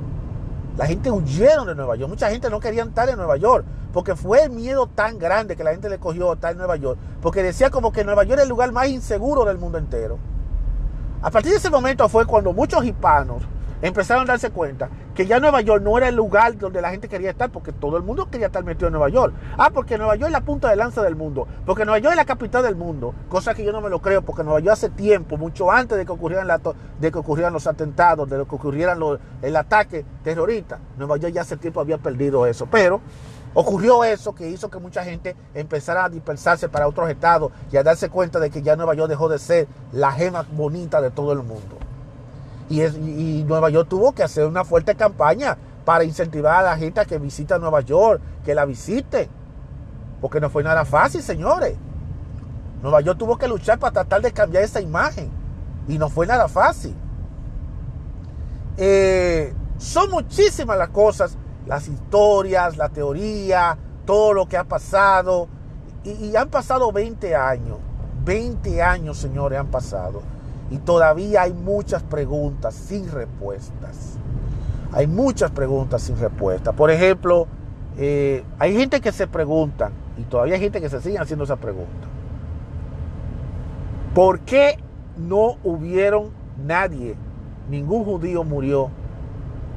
La 0.76 0.86
gente 0.86 1.10
huyeron 1.10 1.66
de 1.66 1.74
Nueva 1.74 1.96
York. 1.96 2.10
Mucha 2.10 2.30
gente 2.30 2.48
no 2.50 2.60
quería 2.60 2.84
estar 2.84 3.08
en 3.08 3.16
Nueva 3.16 3.36
York 3.36 3.64
porque 3.94 4.16
fue 4.16 4.42
el 4.42 4.50
miedo 4.50 4.88
tan 4.88 5.20
grande 5.20 5.54
que 5.54 5.62
la 5.62 5.70
gente 5.70 5.88
le 5.88 5.98
cogió 5.98 6.32
estar 6.32 6.50
en 6.50 6.58
Nueva 6.58 6.74
York. 6.74 6.98
Porque 7.22 7.44
decía 7.44 7.70
como 7.70 7.92
que 7.92 8.02
Nueva 8.02 8.24
York 8.24 8.38
es 8.38 8.42
el 8.42 8.48
lugar 8.48 8.72
más 8.72 8.88
inseguro 8.88 9.44
del 9.44 9.56
mundo 9.56 9.78
entero. 9.78 10.18
A 11.22 11.30
partir 11.30 11.52
de 11.52 11.58
ese 11.58 11.70
momento 11.70 12.08
fue 12.08 12.26
cuando 12.26 12.52
muchos 12.52 12.84
hispanos 12.84 13.44
empezaron 13.82 14.24
a 14.24 14.32
darse 14.32 14.50
cuenta 14.50 14.88
que 15.14 15.26
ya 15.26 15.38
Nueva 15.38 15.60
York 15.60 15.80
no 15.80 15.96
era 15.96 16.08
el 16.08 16.16
lugar 16.16 16.58
donde 16.58 16.80
la 16.82 16.90
gente 16.90 17.06
quería 17.06 17.30
estar, 17.30 17.52
porque 17.52 17.70
todo 17.70 17.96
el 17.96 18.02
mundo 18.02 18.28
quería 18.28 18.48
estar 18.48 18.64
metido 18.64 18.88
en 18.88 18.94
Nueva 18.94 19.10
York. 19.10 19.32
Ah, 19.56 19.70
porque 19.72 19.96
Nueva 19.96 20.16
York 20.16 20.26
es 20.26 20.32
la 20.32 20.40
punta 20.40 20.70
de 20.70 20.74
lanza 20.74 21.00
del 21.00 21.14
mundo, 21.14 21.46
porque 21.64 21.84
Nueva 21.84 22.00
York 22.00 22.14
es 22.14 22.16
la 22.16 22.24
capital 22.24 22.64
del 22.64 22.74
mundo, 22.74 23.14
cosa 23.28 23.54
que 23.54 23.64
yo 23.64 23.70
no 23.70 23.80
me 23.80 23.90
lo 23.90 24.00
creo, 24.00 24.22
porque 24.22 24.42
Nueva 24.42 24.58
York 24.58 24.72
hace 24.72 24.90
tiempo, 24.90 25.36
mucho 25.36 25.70
antes 25.70 25.96
de 25.96 26.04
que 26.04 26.10
ocurrieran, 26.10 26.48
de 26.98 27.12
que 27.12 27.18
ocurrieran 27.18 27.52
los 27.52 27.68
atentados, 27.68 28.28
de 28.28 28.36
que 28.44 28.54
ocurrieran 28.56 28.98
el 29.40 29.54
ataque 29.54 30.04
terrorista, 30.24 30.80
Nueva 30.98 31.16
York 31.16 31.32
ya 31.32 31.42
hace 31.42 31.56
tiempo 31.58 31.80
había 31.80 31.98
perdido 31.98 32.44
eso, 32.46 32.66
pero 32.68 33.00
ocurrió 33.54 34.04
eso 34.04 34.34
que 34.34 34.48
hizo 34.48 34.68
que 34.68 34.78
mucha 34.78 35.04
gente 35.04 35.36
empezara 35.54 36.04
a 36.04 36.08
dispersarse 36.08 36.68
para 36.68 36.88
otros 36.88 37.08
estados 37.08 37.52
y 37.72 37.76
a 37.76 37.82
darse 37.82 38.10
cuenta 38.10 38.38
de 38.40 38.50
que 38.50 38.62
ya 38.62 38.76
Nueva 38.76 38.94
York 38.94 39.08
dejó 39.08 39.28
de 39.28 39.38
ser 39.38 39.68
la 39.92 40.12
gema 40.12 40.44
bonita 40.52 41.00
de 41.00 41.10
todo 41.10 41.32
el 41.32 41.38
mundo. 41.38 41.78
Y, 42.68 43.44
Nueva 43.46 43.70
York 43.70 43.88
tuvo 43.88 44.12
que 44.12 44.22
hacer 44.22 44.46
una 44.46 44.64
fuerte 44.64 44.94
campaña 44.94 45.56
para 45.84 46.04
incentivar 46.04 46.60
a 46.60 46.70
la 46.70 46.76
gente 46.76 47.00
a 47.00 47.04
que 47.04 47.18
visite 47.18 47.58
Nueva 47.58 47.80
York, 47.82 48.20
que 48.44 48.54
la 48.54 48.64
visite. 48.64 49.28
Porque 50.20 50.40
no 50.40 50.48
fue 50.48 50.62
nada 50.62 50.84
fácil, 50.84 51.22
señores. 51.22 51.76
Nueva 52.82 53.02
York 53.02 53.18
tuvo 53.18 53.36
que 53.36 53.46
luchar 53.46 53.78
para 53.78 53.92
tratar 53.92 54.22
de 54.22 54.32
cambiar 54.32 54.64
esa 54.64 54.80
imagen. 54.80 55.30
Y 55.86 55.98
no 55.98 56.08
fue 56.08 56.26
nada 56.26 56.48
fácil. 56.48 56.94
Eh, 58.78 59.52
son 59.78 60.10
muchísimas 60.10 60.78
las 60.78 60.88
cosas, 60.88 61.36
las 61.66 61.88
historias, 61.88 62.76
la 62.76 62.88
teoría, 62.88 63.76
todo 64.04 64.32
lo 64.32 64.46
que 64.46 64.56
ha 64.56 64.64
pasado. 64.64 65.48
Y, 66.04 66.36
han 66.36 66.48
pasado 66.48 66.92
20 66.92 67.34
años. 67.34 67.78
20 68.24 68.82
años, 68.82 69.18
señores, 69.18 69.58
han 69.58 69.68
pasado. 69.68 70.22
Y 70.70 70.78
todavía 70.78 71.42
hay 71.42 71.52
muchas 71.52 72.02
preguntas 72.02 72.74
sin 72.74 73.10
respuestas. 73.10 74.18
Hay 74.92 75.06
muchas 75.06 75.50
preguntas 75.50 76.02
sin 76.02 76.18
respuesta. 76.18 76.72
Por 76.72 76.90
ejemplo, 76.90 77.46
eh, 77.96 78.44
hay 78.58 78.76
gente 78.76 79.00
que 79.00 79.12
se 79.12 79.26
pregunta, 79.26 79.90
y 80.16 80.22
todavía 80.22 80.54
hay 80.54 80.60
gente 80.60 80.80
que 80.80 80.88
se 80.88 81.00
sigue 81.00 81.18
haciendo 81.18 81.44
esa 81.44 81.56
pregunta. 81.56 82.08
¿Por 84.14 84.40
qué 84.40 84.78
no 85.16 85.56
hubieron 85.64 86.30
nadie, 86.64 87.16
ningún 87.68 88.04
judío 88.04 88.44
murió 88.44 88.90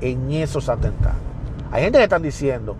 en 0.01 0.31
esos 0.31 0.69
atentados? 0.69 1.26
Hay 1.71 1.83
gente 1.83 1.97
que 1.97 2.03
están 2.03 2.21
diciendo 2.21 2.75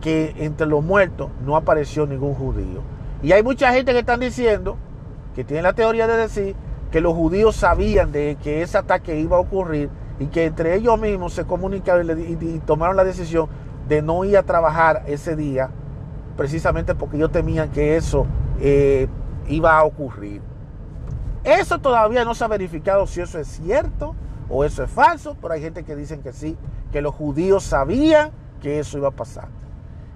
que 0.00 0.34
entre 0.38 0.66
los 0.66 0.82
muertos 0.82 1.30
no 1.44 1.56
apareció 1.56 2.06
ningún 2.06 2.34
judío. 2.34 2.82
Y 3.22 3.32
hay 3.32 3.42
mucha 3.42 3.72
gente 3.72 3.92
que 3.92 3.98
están 3.98 4.20
diciendo, 4.20 4.76
que 5.34 5.44
tiene 5.44 5.62
la 5.62 5.72
teoría 5.72 6.06
de 6.06 6.16
decir, 6.16 6.56
que 6.90 7.00
los 7.00 7.14
judíos 7.14 7.56
sabían 7.56 8.12
de 8.12 8.38
que 8.42 8.62
ese 8.62 8.78
ataque 8.78 9.18
iba 9.18 9.36
a 9.36 9.40
ocurrir 9.40 9.90
y 10.18 10.26
que 10.26 10.46
entre 10.46 10.74
ellos 10.74 10.98
mismos 10.98 11.34
se 11.34 11.44
comunicaron 11.44 12.08
y, 12.18 12.58
tomaron 12.60 12.96
la 12.96 13.04
decisión 13.04 13.48
de 13.88 14.02
no 14.02 14.24
ir 14.24 14.36
a 14.36 14.42
trabajar 14.42 15.04
ese 15.06 15.36
día, 15.36 15.70
precisamente 16.36 16.94
porque 16.94 17.16
ellos 17.16 17.32
temían 17.32 17.70
que 17.70 17.96
eso 17.96 18.26
eh, 18.60 19.08
iba 19.48 19.78
a 19.78 19.84
ocurrir. 19.84 20.40
Eso 21.44 21.78
todavía 21.78 22.24
no 22.24 22.34
se 22.34 22.44
ha 22.44 22.48
verificado 22.48 23.06
si 23.06 23.20
eso 23.20 23.38
es 23.38 23.48
cierto 23.48 24.14
o 24.48 24.64
eso 24.64 24.82
es 24.82 24.90
falso, 24.90 25.36
pero 25.40 25.54
hay 25.54 25.60
gente 25.60 25.84
que 25.84 25.94
dicen 25.94 26.22
que 26.22 26.32
sí, 26.32 26.56
que 26.92 27.02
los 27.02 27.14
judíos 27.14 27.64
sabían 27.64 28.30
que 28.60 28.78
eso 28.78 28.98
iba 28.98 29.08
a 29.08 29.12
pasar. 29.12 29.48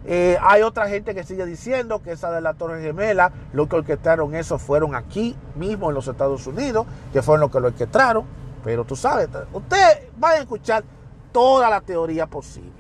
Eh, 0.05 0.37
hay 0.41 0.63
otra 0.63 0.89
gente 0.89 1.15
que 1.15 1.23
sigue 1.23 1.47
diciendo 1.47 2.03
que 2.03 2.13
esa 2.13 2.33
de 2.33 2.41
la 2.41 2.55
Torre 2.55 2.83
Gemela, 2.83 3.33
lo 3.53 3.69
que 3.69 3.77
orquestaron 3.77 4.35
eso 4.35 4.59
fueron 4.59 4.95
aquí 4.95 5.37
mismo 5.55 5.91
en 5.91 5.95
los 5.95 6.09
Estados 6.09 6.47
Unidos, 6.47 6.87
que 7.13 7.23
fueron 7.23 7.43
los 7.43 7.51
que 7.51 7.61
lo 7.61 7.69
orquestaron. 7.69 8.25
Pero 8.65 8.85
tú 8.85 8.97
sabes, 8.97 9.29
ustedes 9.53 10.09
van 10.17 10.33
a 10.33 10.39
escuchar 10.39 10.85
toda 11.31 11.71
la 11.71 11.81
teoría 11.81 12.27
posible. 12.27 12.71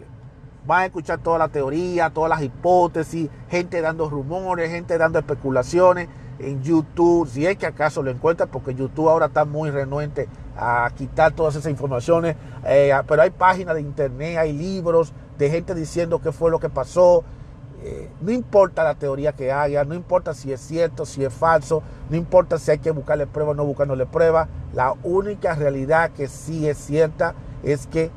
Van 0.66 0.82
a 0.82 0.84
escuchar 0.86 1.18
toda 1.18 1.38
la 1.38 1.48
teoría, 1.48 2.10
todas 2.10 2.30
las 2.30 2.42
hipótesis, 2.42 3.28
gente 3.48 3.80
dando 3.80 4.08
rumores, 4.08 4.70
gente 4.70 4.96
dando 4.96 5.18
especulaciones 5.18 6.08
en 6.38 6.62
YouTube, 6.62 7.28
si 7.28 7.46
es 7.46 7.56
que 7.56 7.66
acaso 7.66 8.02
lo 8.02 8.10
encuentran, 8.10 8.48
porque 8.48 8.74
YouTube 8.74 9.08
ahora 9.08 9.26
está 9.26 9.44
muy 9.44 9.70
renuente 9.70 10.28
a 10.56 10.90
quitar 10.94 11.32
todas 11.32 11.56
esas 11.56 11.70
informaciones, 11.70 12.36
eh, 12.64 12.92
pero 13.06 13.22
hay 13.22 13.30
páginas 13.30 13.74
de 13.74 13.80
internet, 13.80 14.38
hay 14.38 14.52
libros 14.52 15.12
de 15.38 15.50
gente 15.50 15.74
diciendo 15.74 16.20
qué 16.20 16.32
fue 16.32 16.50
lo 16.50 16.58
que 16.58 16.68
pasó. 16.68 17.24
Eh, 17.84 18.08
no 18.20 18.30
importa 18.30 18.84
la 18.84 18.94
teoría 18.94 19.32
que 19.32 19.50
haya, 19.50 19.84
no 19.84 19.94
importa 19.94 20.34
si 20.34 20.52
es 20.52 20.60
cierto, 20.60 21.04
si 21.04 21.24
es 21.24 21.32
falso, 21.32 21.82
no 22.10 22.16
importa 22.16 22.58
si 22.58 22.70
hay 22.70 22.78
que 22.78 22.92
buscarle 22.92 23.26
pruebas 23.26 23.54
o 23.54 23.56
no 23.56 23.64
buscándole 23.64 24.06
pruebas, 24.06 24.48
la 24.72 24.94
única 25.02 25.56
realidad 25.56 26.12
que 26.12 26.28
sí 26.28 26.68
es 26.68 26.78
cierta 26.78 27.34
es 27.64 27.88
que 27.88 28.12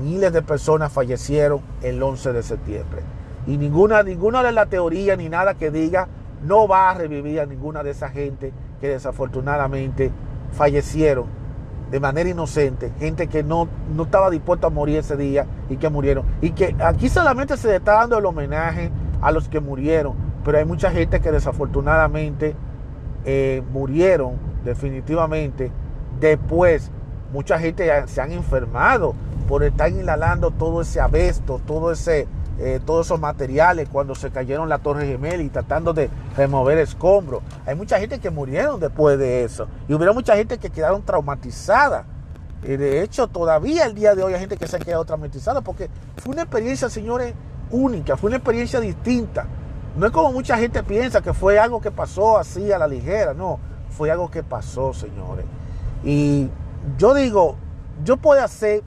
miles 0.00 0.32
de 0.32 0.42
personas 0.42 0.92
fallecieron 0.92 1.60
el 1.82 2.00
11 2.00 2.32
de 2.32 2.42
septiembre. 2.44 3.02
Y 3.48 3.56
ninguna, 3.56 4.02
ninguna 4.04 4.44
de 4.44 4.52
la 4.52 4.66
teoría 4.66 5.16
ni 5.16 5.28
nada 5.28 5.54
que 5.54 5.72
diga 5.72 6.06
no 6.42 6.68
va 6.68 6.90
a 6.90 6.94
revivir 6.94 7.40
a 7.40 7.46
ninguna 7.46 7.82
de 7.82 7.90
esa 7.90 8.10
gente 8.10 8.52
que 8.80 8.88
desafortunadamente 8.88 10.10
fallecieron 10.52 11.26
de 11.90 11.98
manera 11.98 12.30
inocente, 12.30 12.92
gente 12.98 13.26
que 13.26 13.42
no, 13.42 13.68
no 13.94 14.04
estaba 14.04 14.30
dispuesta 14.30 14.68
a 14.68 14.70
morir 14.70 14.98
ese 14.98 15.16
día 15.16 15.46
y 15.68 15.76
que 15.76 15.88
murieron. 15.88 16.24
Y 16.40 16.50
que 16.50 16.76
aquí 16.78 17.08
solamente 17.08 17.56
se 17.56 17.74
está 17.76 17.94
dando 17.94 18.18
el 18.18 18.26
homenaje 18.26 18.90
a 19.20 19.32
los 19.32 19.48
que 19.48 19.60
murieron, 19.60 20.14
pero 20.44 20.58
hay 20.58 20.64
mucha 20.64 20.90
gente 20.90 21.20
que 21.20 21.32
desafortunadamente 21.32 22.54
eh, 23.24 23.62
murieron 23.72 24.34
definitivamente 24.64 25.72
después. 26.20 26.90
Mucha 27.32 27.58
gente 27.58 27.88
se 28.06 28.20
han 28.20 28.32
enfermado 28.32 29.14
por 29.48 29.64
estar 29.64 29.90
inhalando 29.90 30.50
todo 30.50 30.82
ese 30.82 31.00
abesto, 31.00 31.60
todo 31.66 31.90
ese, 31.90 32.28
eh, 32.62 32.78
todos 32.84 33.06
esos 33.06 33.18
materiales 33.18 33.88
cuando 33.90 34.14
se 34.14 34.30
cayeron 34.30 34.68
la 34.68 34.76
Torre 34.76 35.06
Gemela 35.06 35.42
y 35.42 35.48
tratando 35.48 35.94
de 35.94 36.10
remover 36.36 36.76
escombros. 36.76 37.42
Hay 37.64 37.74
mucha 37.74 37.98
gente 37.98 38.20
que 38.20 38.28
murieron 38.28 38.78
después 38.78 39.18
de 39.18 39.44
eso 39.44 39.66
y 39.88 39.94
hubo 39.94 40.12
mucha 40.12 40.36
gente 40.36 40.58
que 40.58 40.68
quedaron 40.68 41.02
traumatizadas. 41.02 42.04
Y 42.62 42.76
de 42.76 43.02
hecho, 43.02 43.28
todavía 43.28 43.86
el 43.86 43.94
día 43.94 44.14
de 44.14 44.22
hoy 44.22 44.34
hay 44.34 44.40
gente 44.40 44.58
que 44.58 44.66
se 44.66 44.76
ha 44.76 44.78
quedado 44.78 45.06
traumatizada 45.06 45.62
porque 45.62 45.88
fue 46.18 46.34
una 46.34 46.42
experiencia, 46.42 46.90
señores, 46.90 47.32
única, 47.70 48.18
fue 48.18 48.28
una 48.28 48.36
experiencia 48.36 48.78
distinta. 48.78 49.46
No 49.96 50.04
es 50.04 50.12
como 50.12 50.30
mucha 50.30 50.58
gente 50.58 50.82
piensa 50.82 51.22
que 51.22 51.32
fue 51.32 51.58
algo 51.58 51.80
que 51.80 51.90
pasó 51.90 52.36
así 52.36 52.70
a 52.70 52.78
la 52.78 52.86
ligera, 52.86 53.32
no, 53.32 53.58
fue 53.88 54.10
algo 54.10 54.30
que 54.30 54.42
pasó, 54.42 54.92
señores. 54.92 55.46
Y 56.04 56.50
yo 56.98 57.14
digo, 57.14 57.56
yo 58.04 58.18
puedo 58.18 58.44
hacer 58.44 58.82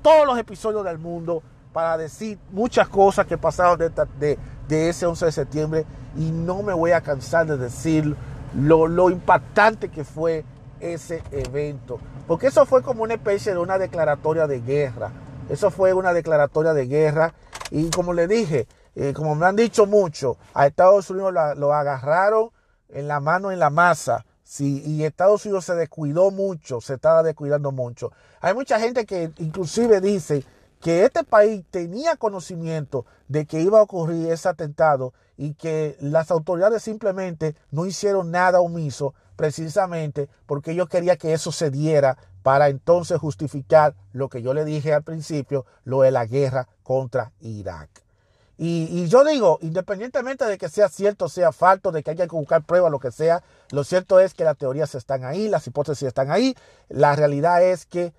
todos 0.00 0.26
los 0.26 0.38
episodios 0.38 0.84
del 0.84 0.98
mundo 0.98 1.42
para 1.72 1.96
decir 1.96 2.38
muchas 2.50 2.88
cosas 2.88 3.26
que 3.26 3.38
pasaron 3.38 3.78
de, 3.78 4.38
de, 4.68 4.88
ese 4.88 5.06
11 5.06 5.26
de 5.26 5.32
septiembre 5.32 5.86
y 6.16 6.30
no 6.30 6.62
me 6.62 6.72
voy 6.72 6.92
a 6.92 7.00
cansar 7.00 7.46
de 7.46 7.56
decir 7.56 8.14
lo, 8.54 8.86
lo 8.86 9.10
impactante 9.10 9.88
que 9.88 10.04
fue 10.04 10.44
ese 10.80 11.22
evento. 11.30 11.98
Porque 12.26 12.48
eso 12.48 12.66
fue 12.66 12.82
como 12.82 13.02
una 13.02 13.14
especie 13.14 13.52
de 13.52 13.58
una 13.58 13.78
declaratoria 13.78 14.46
de 14.46 14.60
guerra. 14.60 15.10
Eso 15.48 15.70
fue 15.70 15.92
una 15.92 16.12
declaratoria 16.12 16.74
de 16.74 16.86
guerra. 16.86 17.34
Y 17.70 17.90
como 17.90 18.12
le 18.12 18.26
dije, 18.26 18.66
eh, 18.94 19.12
como 19.14 19.34
me 19.34 19.46
han 19.46 19.56
dicho 19.56 19.86
mucho, 19.86 20.36
a 20.52 20.66
Estados 20.66 21.08
Unidos 21.10 21.32
lo, 21.56 21.72
agarraron 21.72 22.50
en 22.90 23.08
la 23.08 23.20
mano 23.20 23.50
en 23.50 23.58
la 23.58 23.70
masa. 23.70 24.26
Sí, 24.42 24.82
y 24.84 25.04
Estados 25.04 25.46
Unidos 25.46 25.64
se 25.64 25.74
descuidó 25.74 26.30
mucho, 26.30 26.82
se 26.82 26.94
estaba 26.94 27.22
descuidando 27.22 27.72
mucho. 27.72 28.12
Hay 28.40 28.52
mucha 28.52 28.78
gente 28.78 29.06
que 29.06 29.30
inclusive 29.38 30.02
dice 30.02 30.44
que 30.82 31.04
este 31.04 31.22
país 31.22 31.64
tenía 31.70 32.16
conocimiento 32.16 33.06
de 33.28 33.46
que 33.46 33.60
iba 33.60 33.78
a 33.78 33.82
ocurrir 33.82 34.32
ese 34.32 34.48
atentado 34.48 35.14
y 35.36 35.54
que 35.54 35.96
las 36.00 36.32
autoridades 36.32 36.82
simplemente 36.82 37.54
no 37.70 37.86
hicieron 37.86 38.32
nada 38.32 38.60
omiso 38.60 39.14
precisamente 39.36 40.28
porque 40.44 40.72
ellos 40.72 40.88
querían 40.88 41.16
que 41.16 41.32
eso 41.32 41.52
se 41.52 41.70
diera 41.70 42.18
para 42.42 42.68
entonces 42.68 43.18
justificar 43.20 43.94
lo 44.12 44.28
que 44.28 44.42
yo 44.42 44.54
le 44.54 44.64
dije 44.64 44.92
al 44.92 45.04
principio, 45.04 45.66
lo 45.84 46.02
de 46.02 46.10
la 46.10 46.26
guerra 46.26 46.66
contra 46.82 47.30
Irak. 47.40 47.88
Y, 48.58 49.06
yo 49.08 49.24
digo, 49.24 49.58
independientemente 49.62 50.44
de 50.44 50.58
que 50.58 50.68
sea 50.68 50.88
cierto 50.88 51.24
o 51.24 51.28
sea 51.28 51.52
falso, 51.52 51.90
de 51.90 52.02
que 52.02 52.10
haya 52.10 52.26
que 52.26 52.36
buscar 52.36 52.62
pruebas, 52.62 52.92
lo 52.92 53.00
que 53.00 53.10
sea, 53.10 53.42
lo 53.70 53.82
cierto 53.82 54.20
es 54.20 54.34
que 54.34 54.44
las 54.44 54.56
teorías 54.56 54.94
están 54.94 55.24
ahí, 55.24 55.48
las 55.48 55.66
hipótesis 55.66 56.06
están 56.06 56.30
ahí. 56.30 56.54
La 56.88 57.16
realidad 57.16 57.62
es 57.62 57.86
que 57.86 58.12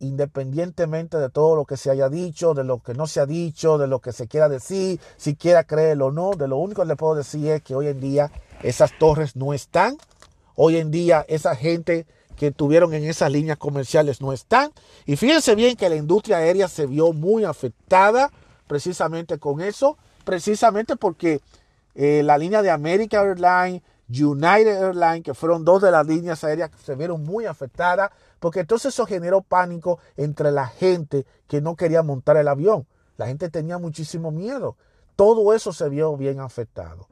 independientemente 0.00 1.18
de 1.18 1.28
todo 1.28 1.56
lo 1.56 1.64
que 1.64 1.76
se 1.76 1.90
haya 1.90 2.08
dicho, 2.08 2.54
de 2.54 2.64
lo 2.64 2.82
que 2.82 2.94
no 2.94 3.06
se 3.06 3.20
ha 3.20 3.26
dicho, 3.26 3.78
de 3.78 3.86
lo 3.86 4.00
que 4.00 4.12
se 4.12 4.28
quiera 4.28 4.48
decir, 4.48 5.00
si 5.16 5.34
quiera 5.34 5.64
creerlo 5.64 6.06
o 6.06 6.10
no, 6.12 6.30
de 6.30 6.48
lo 6.48 6.56
único 6.58 6.82
que 6.82 6.88
le 6.88 6.96
puedo 6.96 7.14
decir 7.14 7.48
es 7.48 7.62
que 7.62 7.74
hoy 7.74 7.88
en 7.88 8.00
día 8.00 8.30
esas 8.62 8.96
torres 8.98 9.36
no 9.36 9.52
están, 9.52 9.96
hoy 10.54 10.76
en 10.76 10.90
día 10.90 11.24
esa 11.28 11.56
gente 11.56 12.06
que 12.36 12.52
tuvieron 12.52 12.94
en 12.94 13.04
esas 13.04 13.32
líneas 13.32 13.58
comerciales 13.58 14.20
no 14.20 14.32
están, 14.32 14.70
y 15.06 15.16
fíjense 15.16 15.54
bien 15.54 15.76
que 15.76 15.88
la 15.88 15.96
industria 15.96 16.38
aérea 16.38 16.68
se 16.68 16.86
vio 16.86 17.12
muy 17.12 17.44
afectada 17.44 18.30
precisamente 18.68 19.38
con 19.38 19.60
eso, 19.60 19.98
precisamente 20.24 20.94
porque 20.94 21.40
eh, 21.96 22.22
la 22.22 22.38
línea 22.38 22.62
de 22.62 22.70
American 22.70 23.26
Airlines, 23.26 23.82
United 24.08 24.82
Airlines, 24.82 25.22
que 25.22 25.34
fueron 25.34 25.64
dos 25.64 25.82
de 25.82 25.90
las 25.90 26.06
líneas 26.06 26.42
aéreas 26.44 26.70
que 26.70 26.78
se 26.78 26.94
vieron 26.94 27.24
muy 27.24 27.46
afectadas, 27.46 28.10
porque 28.40 28.60
entonces 28.60 28.94
eso 28.94 29.06
generó 29.06 29.42
pánico 29.42 29.98
entre 30.16 30.50
la 30.50 30.66
gente 30.66 31.26
que 31.46 31.60
no 31.60 31.76
quería 31.76 32.02
montar 32.02 32.36
el 32.36 32.48
avión. 32.48 32.86
La 33.16 33.26
gente 33.26 33.50
tenía 33.50 33.78
muchísimo 33.78 34.30
miedo. 34.30 34.76
Todo 35.16 35.52
eso 35.52 35.72
se 35.72 35.88
vio 35.88 36.16
bien 36.16 36.40
afectado. 36.40 37.08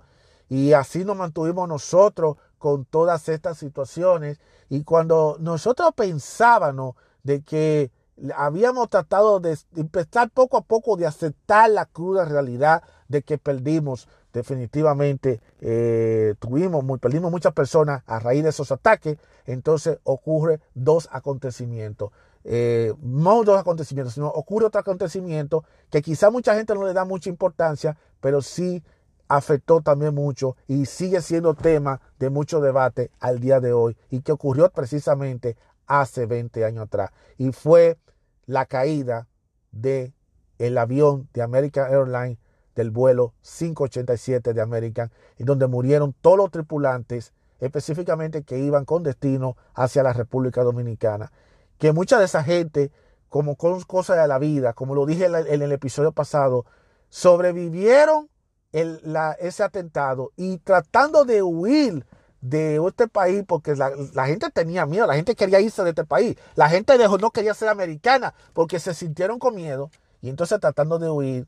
Y 0.49 0.73
así 0.73 1.05
nos 1.05 1.17
mantuvimos 1.17 1.69
nosotros 1.69 2.37
con 2.59 2.85
todas 2.85 3.29
estas 3.29 3.59
situaciones. 3.59 4.41
Y 4.69 4.85
cuando 4.85 5.37
nosotros 5.41 5.91
pensábamos 5.95 6.95
de 7.25 7.43
que 7.43 7.91
habíamos 8.35 8.89
tratado 8.89 9.41
de 9.41 9.59
empezar 9.77 10.31
poco 10.31 10.57
a 10.57 10.63
poco 10.63 10.97
de 10.97 11.07
aceptar 11.07 11.69
la 11.71 11.85
cruda 11.85 12.25
realidad 12.25 12.83
de 13.09 13.23
que 13.23 13.39
perdimos 13.39 14.09
definitivamente, 14.37 15.41
eh, 15.63 16.35
tuvimos, 16.39 16.85
perdimos 17.01 17.31
muchas 17.31 17.55
personas 17.55 18.03
a 18.07 18.19
raíz 18.19 18.43
de 18.43 18.51
esos 18.51 18.71
ataques, 18.71 19.17
entonces 19.47 19.99
ocurre 20.05 20.61
dos 20.75 21.09
acontecimientos. 21.11 22.11
Eh, 22.45 22.93
no 23.01 23.43
dos 23.45 23.59
acontecimientos, 23.59 24.13
sino 24.13 24.29
ocurre 24.29 24.67
otro 24.67 24.81
acontecimiento 24.81 25.65
que 25.91 26.03
quizá 26.03 26.31
mucha 26.31 26.55
gente 26.55 26.75
no 26.75 26.87
le 26.87 26.93
da 26.93 27.07
mucha 27.07 27.31
importancia, 27.31 27.97
pero 28.21 28.43
sí 28.43 28.85
afectó 29.27 29.81
también 29.81 30.15
mucho 30.15 30.57
y 30.69 30.85
sigue 30.85 31.23
siendo 31.23 31.55
tema 31.55 32.03
de 32.19 32.29
mucho 32.29 32.61
debate 32.61 33.11
al 33.19 33.41
día 33.41 33.59
de 33.59 33.73
hoy 33.73 33.97
y 34.11 34.21
que 34.21 34.33
ocurrió 34.33 34.71
precisamente 34.71 35.57
hace 35.87 36.27
20 36.27 36.65
años 36.65 36.85
atrás 36.85 37.11
y 37.39 37.51
fue 37.53 37.97
la 38.45 38.67
caída 38.67 39.29
de 39.73 40.13
el 40.59 40.79
avión 40.79 41.29
de 41.33 41.43
American 41.43 41.91
Airlines 41.91 42.39
del 42.77 42.91
vuelo 42.93 43.35
587 43.43 44.55
de 44.55 44.61
American, 44.61 45.11
en 45.39 45.47
donde 45.47 45.67
murieron 45.67 46.15
todos 46.21 46.37
los 46.37 46.51
tripulantes, 46.53 47.33
específicamente 47.59 48.45
que 48.45 48.59
iban 48.59 48.85
con 48.85 49.03
destino 49.03 49.57
hacia 49.75 50.05
la 50.05 50.13
República 50.13 50.63
Dominicana. 50.63 51.33
Que 51.79 51.93
mucha 51.93 52.19
de 52.19 52.27
esa 52.27 52.45
gente, 52.45 52.93
como 53.29 53.57
con 53.57 53.81
cosas 53.83 54.19
de 54.19 54.29
la 54.29 54.39
vida, 54.39 54.75
como 54.75 54.95
lo 54.95 55.07
dije 55.07 55.27
en 55.27 55.63
el 55.63 55.73
episodio 55.73 56.13
pasado, 56.13 56.67
sobrevivieron 57.09 58.29
el, 58.73 59.01
ese 59.41 59.63
atentado 59.63 60.33
y 60.37 60.59
tratando 60.59 61.25
de 61.25 61.43
huir 61.43 62.07
de 62.43 62.81
este 62.87 63.09
país 63.09 63.43
porque 63.47 63.75
la, 63.75 64.27
gente 64.27 64.51
tenía 64.51 64.85
miedo, 64.85 65.07
la 65.07 65.15
gente 65.15 65.35
quería 65.35 65.61
irse 65.61 65.83
de 65.83 65.91
este 65.91 66.05
país, 66.05 66.37
la 66.55 66.69
gente 66.69 66.97
dejó, 66.99 67.17
no 67.19 67.31
quería 67.31 67.55
ser 67.55 67.69
americana 67.69 68.35
porque 68.53 68.79
se 68.79 68.93
sintieron 68.95 69.39
con 69.39 69.55
miedo 69.55 69.91
y 70.21 70.29
entonces 70.29 70.61
tratando 70.61 70.99
de 70.99 71.11
huir 71.11 71.47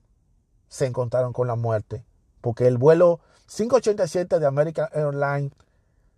se 0.69 0.87
encontraron 0.87 1.33
con 1.33 1.47
la 1.49 1.57
muerte 1.57 2.05
porque 2.41 2.67
el 2.67 2.79
vuelo 2.79 3.21
587 3.47 4.39
de 4.39 4.47
American 4.47 4.89
Airlines 4.93 5.53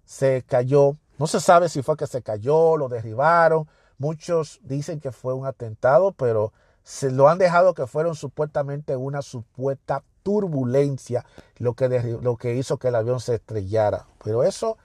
se 0.04 0.42
cayó, 0.46 0.96
no 1.18 1.26
se 1.26 1.40
sabe 1.40 1.68
si 1.68 1.82
fue 1.82 1.96
que 1.96 2.06
se 2.06 2.22
cayó, 2.22 2.76
lo 2.76 2.88
derribaron, 2.88 3.68
muchos 3.98 4.60
dicen 4.62 5.00
que 5.00 5.12
fue 5.12 5.34
un 5.34 5.46
atentado, 5.46 6.12
pero 6.12 6.52
se 6.82 7.10
lo 7.10 7.28
han 7.28 7.38
dejado 7.38 7.74
que 7.74 7.86
fueron 7.86 8.14
supuestamente 8.14 8.96
una 8.96 9.22
supuesta 9.22 10.02
turbulencia 10.22 11.24
lo 11.58 11.74
que, 11.74 12.18
lo 12.20 12.36
que 12.36 12.56
hizo 12.56 12.78
que 12.78 12.88
el 12.88 12.94
avión 12.94 13.20
se 13.20 13.36
estrellara. 13.36 14.06
Pero 14.22 14.42
eso 14.42 14.76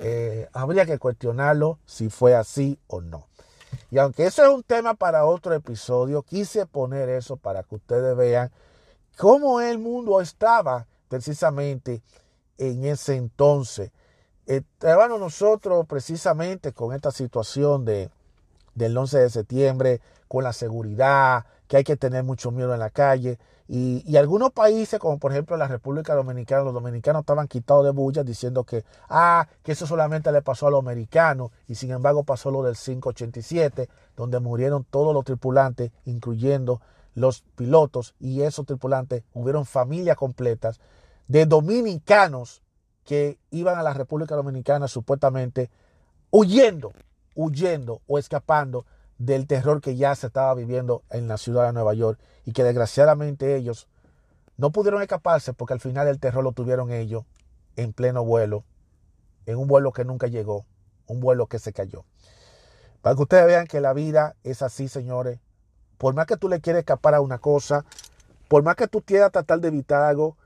eh, 0.00 0.48
habría 0.52 0.86
que 0.86 0.98
cuestionarlo 0.98 1.78
si 1.86 2.10
fue 2.10 2.34
así 2.34 2.78
o 2.86 3.00
no. 3.00 3.26
Y 3.90 3.98
aunque 3.98 4.26
eso 4.26 4.42
es 4.42 4.50
un 4.50 4.62
tema 4.62 4.94
para 4.94 5.24
otro 5.24 5.54
episodio, 5.54 6.22
quise 6.22 6.66
poner 6.66 7.08
eso 7.08 7.36
para 7.36 7.62
que 7.62 7.76
ustedes 7.76 8.16
vean 8.16 8.52
cómo 9.16 9.60
el 9.60 9.78
mundo 9.78 10.20
estaba 10.20 10.86
precisamente 11.08 12.02
en 12.58 12.84
ese 12.84 13.16
entonces. 13.16 13.90
Estábamos 14.46 15.20
nosotros 15.20 15.86
precisamente 15.86 16.72
con 16.72 16.94
esta 16.94 17.10
situación 17.10 17.84
de, 17.84 18.10
del 18.74 18.96
11 18.96 19.18
de 19.18 19.30
septiembre, 19.30 20.00
con 20.28 20.44
la 20.44 20.52
seguridad, 20.52 21.46
que 21.68 21.78
hay 21.78 21.84
que 21.84 21.96
tener 21.96 22.24
mucho 22.24 22.50
miedo 22.50 22.74
en 22.74 22.80
la 22.80 22.90
calle. 22.90 23.38
Y, 23.66 24.14
algunos 24.18 24.52
países, 24.52 25.00
como 25.00 25.18
por 25.18 25.32
ejemplo 25.32 25.56
la 25.56 25.66
República 25.66 26.14
Dominicana, 26.14 26.64
los 26.64 26.74
dominicanos 26.74 27.20
estaban 27.20 27.48
quitados 27.48 27.84
de 27.84 27.92
bullas 27.92 28.26
diciendo 28.26 28.64
que, 28.64 28.84
ah, 29.08 29.48
que 29.62 29.72
eso 29.72 29.86
solamente 29.86 30.30
le 30.32 30.42
pasó 30.42 30.66
a 30.66 30.70
los 30.70 30.80
americanos 30.80 31.50
y 31.66 31.74
sin 31.76 31.90
embargo 31.90 32.24
pasó 32.24 32.50
lo 32.50 32.62
del 32.62 32.76
587, 32.76 33.88
donde 34.16 34.38
murieron 34.40 34.84
todos 34.84 35.14
los 35.14 35.24
tripulantes, 35.24 35.92
incluyendo 36.04 36.82
los 37.14 37.42
pilotos 37.56 38.14
y 38.18 38.42
esos 38.42 38.66
tripulantes, 38.66 39.22
hubieron 39.32 39.66
familias 39.66 40.16
completas 40.16 40.80
de 41.28 41.46
dominicanos 41.46 42.62
que 43.04 43.38
iban 43.50 43.78
a 43.78 43.82
la 43.82 43.94
República 43.94 44.34
Dominicana 44.34 44.88
supuestamente 44.88 45.70
huyendo, 46.30 46.92
huyendo 47.34 48.00
o 48.06 48.18
escapando 48.18 48.86
del 49.18 49.46
terror 49.46 49.80
que 49.80 49.96
ya 49.96 50.14
se 50.14 50.26
estaba 50.26 50.54
viviendo 50.54 51.02
en 51.10 51.28
la 51.28 51.38
ciudad 51.38 51.66
de 51.66 51.72
Nueva 51.72 51.94
York 51.94 52.18
y 52.44 52.52
que 52.52 52.64
desgraciadamente 52.64 53.56
ellos 53.56 53.88
no 54.56 54.70
pudieron 54.70 55.02
escaparse 55.02 55.52
porque 55.52 55.74
al 55.74 55.80
final 55.80 56.08
el 56.08 56.18
terror 56.18 56.42
lo 56.42 56.52
tuvieron 56.52 56.90
ellos 56.90 57.24
en 57.76 57.92
pleno 57.92 58.24
vuelo, 58.24 58.64
en 59.46 59.56
un 59.56 59.68
vuelo 59.68 59.92
que 59.92 60.04
nunca 60.04 60.26
llegó, 60.26 60.64
un 61.06 61.20
vuelo 61.20 61.46
que 61.46 61.58
se 61.58 61.72
cayó. 61.72 62.04
Para 63.02 63.16
que 63.16 63.22
ustedes 63.22 63.46
vean 63.46 63.66
que 63.66 63.80
la 63.80 63.92
vida 63.92 64.36
es 64.44 64.62
así, 64.62 64.88
señores. 64.88 65.38
Por 65.98 66.14
más 66.14 66.26
que 66.26 66.36
tú 66.36 66.48
le 66.48 66.60
quieras 66.60 66.80
escapar 66.80 67.14
a 67.14 67.20
una 67.20 67.38
cosa, 67.38 67.84
por 68.48 68.62
más 68.62 68.76
que 68.76 68.88
tú 68.88 69.02
quieras 69.02 69.32
tratar 69.32 69.60
de 69.60 69.68
evitar 69.68 70.02
algo, 70.02 70.36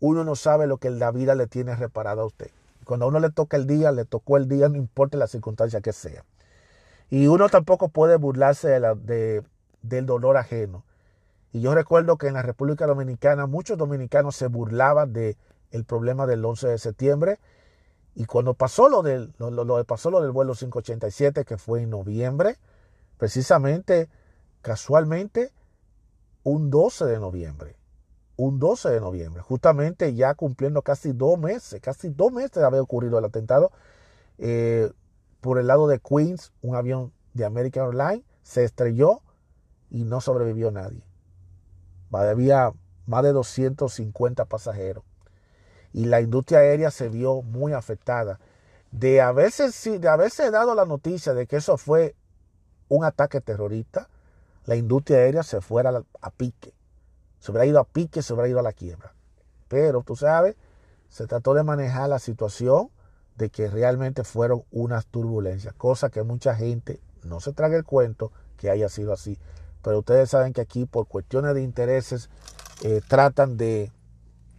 uno 0.00 0.24
no 0.24 0.36
sabe 0.36 0.66
lo 0.66 0.78
que 0.78 0.90
la 0.90 1.10
vida 1.10 1.34
le 1.34 1.46
tiene 1.46 1.74
reparado 1.74 2.22
a 2.22 2.26
usted. 2.26 2.50
Cuando 2.84 3.06
a 3.06 3.08
uno 3.08 3.20
le 3.20 3.30
toca 3.30 3.56
el 3.56 3.66
día, 3.66 3.92
le 3.92 4.04
tocó 4.04 4.36
el 4.36 4.48
día, 4.48 4.68
no 4.68 4.76
importa 4.76 5.18
la 5.18 5.26
circunstancia 5.26 5.80
que 5.80 5.92
sea. 5.92 6.24
Y 7.10 7.26
uno 7.26 7.48
tampoco 7.48 7.88
puede 7.88 8.16
burlarse 8.16 8.68
de 8.68 9.42
del 9.82 10.06
dolor 10.06 10.36
ajeno. 10.36 10.84
Y 11.52 11.60
yo 11.60 11.74
recuerdo 11.74 12.18
que 12.18 12.28
en 12.28 12.34
la 12.34 12.42
República 12.42 12.86
Dominicana 12.86 13.46
muchos 13.46 13.78
dominicanos 13.78 14.36
se 14.36 14.48
burlaban 14.48 15.12
del 15.12 15.36
el 15.70 15.84
problema 15.84 16.26
del 16.26 16.44
11 16.44 16.68
de 16.68 16.78
septiembre. 16.78 17.38
Y 18.14 18.26
cuando 18.26 18.54
pasó 18.54 18.88
lo, 18.88 19.02
del, 19.02 19.32
lo, 19.38 19.84
pasó 19.84 20.10
lo 20.10 20.20
del 20.20 20.32
vuelo 20.32 20.54
587, 20.54 21.44
que 21.44 21.56
fue 21.56 21.82
en 21.82 21.90
noviembre, 21.90 22.56
precisamente, 23.16 24.08
casualmente, 24.62 25.52
un 26.42 26.70
12 26.70 27.04
de 27.06 27.18
noviembre. 27.18 27.76
Un 28.36 28.60
12 28.60 28.90
de 28.90 29.00
noviembre, 29.00 29.42
justamente 29.42 30.14
ya 30.14 30.34
cumpliendo 30.34 30.82
casi 30.82 31.12
dos 31.12 31.38
meses, 31.38 31.80
casi 31.80 32.08
dos 32.08 32.32
meses 32.32 32.52
de 32.52 32.64
haber 32.64 32.80
ocurrido 32.80 33.18
el 33.18 33.24
atentado. 33.24 33.72
Eh, 34.38 34.92
por 35.40 35.58
el 35.58 35.66
lado 35.66 35.88
de 35.88 35.98
Queens, 35.98 36.52
un 36.62 36.76
avión 36.76 37.12
de 37.34 37.44
American 37.44 37.86
Airlines 37.86 38.24
se 38.42 38.64
estrelló 38.64 39.22
y 39.90 40.04
no 40.04 40.20
sobrevivió 40.20 40.70
nadie. 40.70 41.02
Había 42.12 42.72
más 43.06 43.22
de 43.24 43.32
250 43.32 44.44
pasajeros. 44.44 45.04
Y 45.92 46.04
la 46.04 46.20
industria 46.20 46.60
aérea 46.60 46.90
se 46.90 47.08
vio 47.08 47.42
muy 47.42 47.72
afectada. 47.72 48.38
De 48.90 49.20
haberse, 49.20 49.98
de 49.98 50.08
haberse 50.08 50.50
dado 50.50 50.74
la 50.74 50.84
noticia 50.84 51.34
de 51.34 51.46
que 51.46 51.56
eso 51.56 51.76
fue 51.76 52.14
un 52.88 53.04
ataque 53.04 53.40
terrorista, 53.40 54.08
la 54.68 54.76
industria 54.76 55.20
aérea 55.20 55.42
se 55.42 55.62
fuera 55.62 56.04
a 56.20 56.30
pique. 56.30 56.74
Se 57.38 57.50
hubiera 57.50 57.64
ido 57.64 57.80
a 57.80 57.84
pique, 57.84 58.20
se 58.20 58.34
hubiera 58.34 58.50
ido 58.50 58.58
a 58.58 58.62
la 58.62 58.74
quiebra. 58.74 59.14
Pero, 59.66 60.02
tú 60.02 60.14
sabes, 60.14 60.56
se 61.08 61.26
trató 61.26 61.54
de 61.54 61.62
manejar 61.62 62.10
la 62.10 62.18
situación 62.18 62.90
de 63.36 63.48
que 63.48 63.70
realmente 63.70 64.24
fueron 64.24 64.64
unas 64.70 65.06
turbulencias, 65.06 65.72
cosa 65.72 66.10
que 66.10 66.22
mucha 66.22 66.54
gente 66.54 67.00
no 67.24 67.40
se 67.40 67.54
traga 67.54 67.78
el 67.78 67.84
cuento 67.84 68.30
que 68.58 68.68
haya 68.68 68.90
sido 68.90 69.14
así. 69.14 69.38
Pero 69.82 70.00
ustedes 70.00 70.28
saben 70.28 70.52
que 70.52 70.60
aquí 70.60 70.84
por 70.84 71.08
cuestiones 71.08 71.54
de 71.54 71.62
intereses 71.62 72.28
eh, 72.82 73.00
tratan 73.08 73.56
de, 73.56 73.90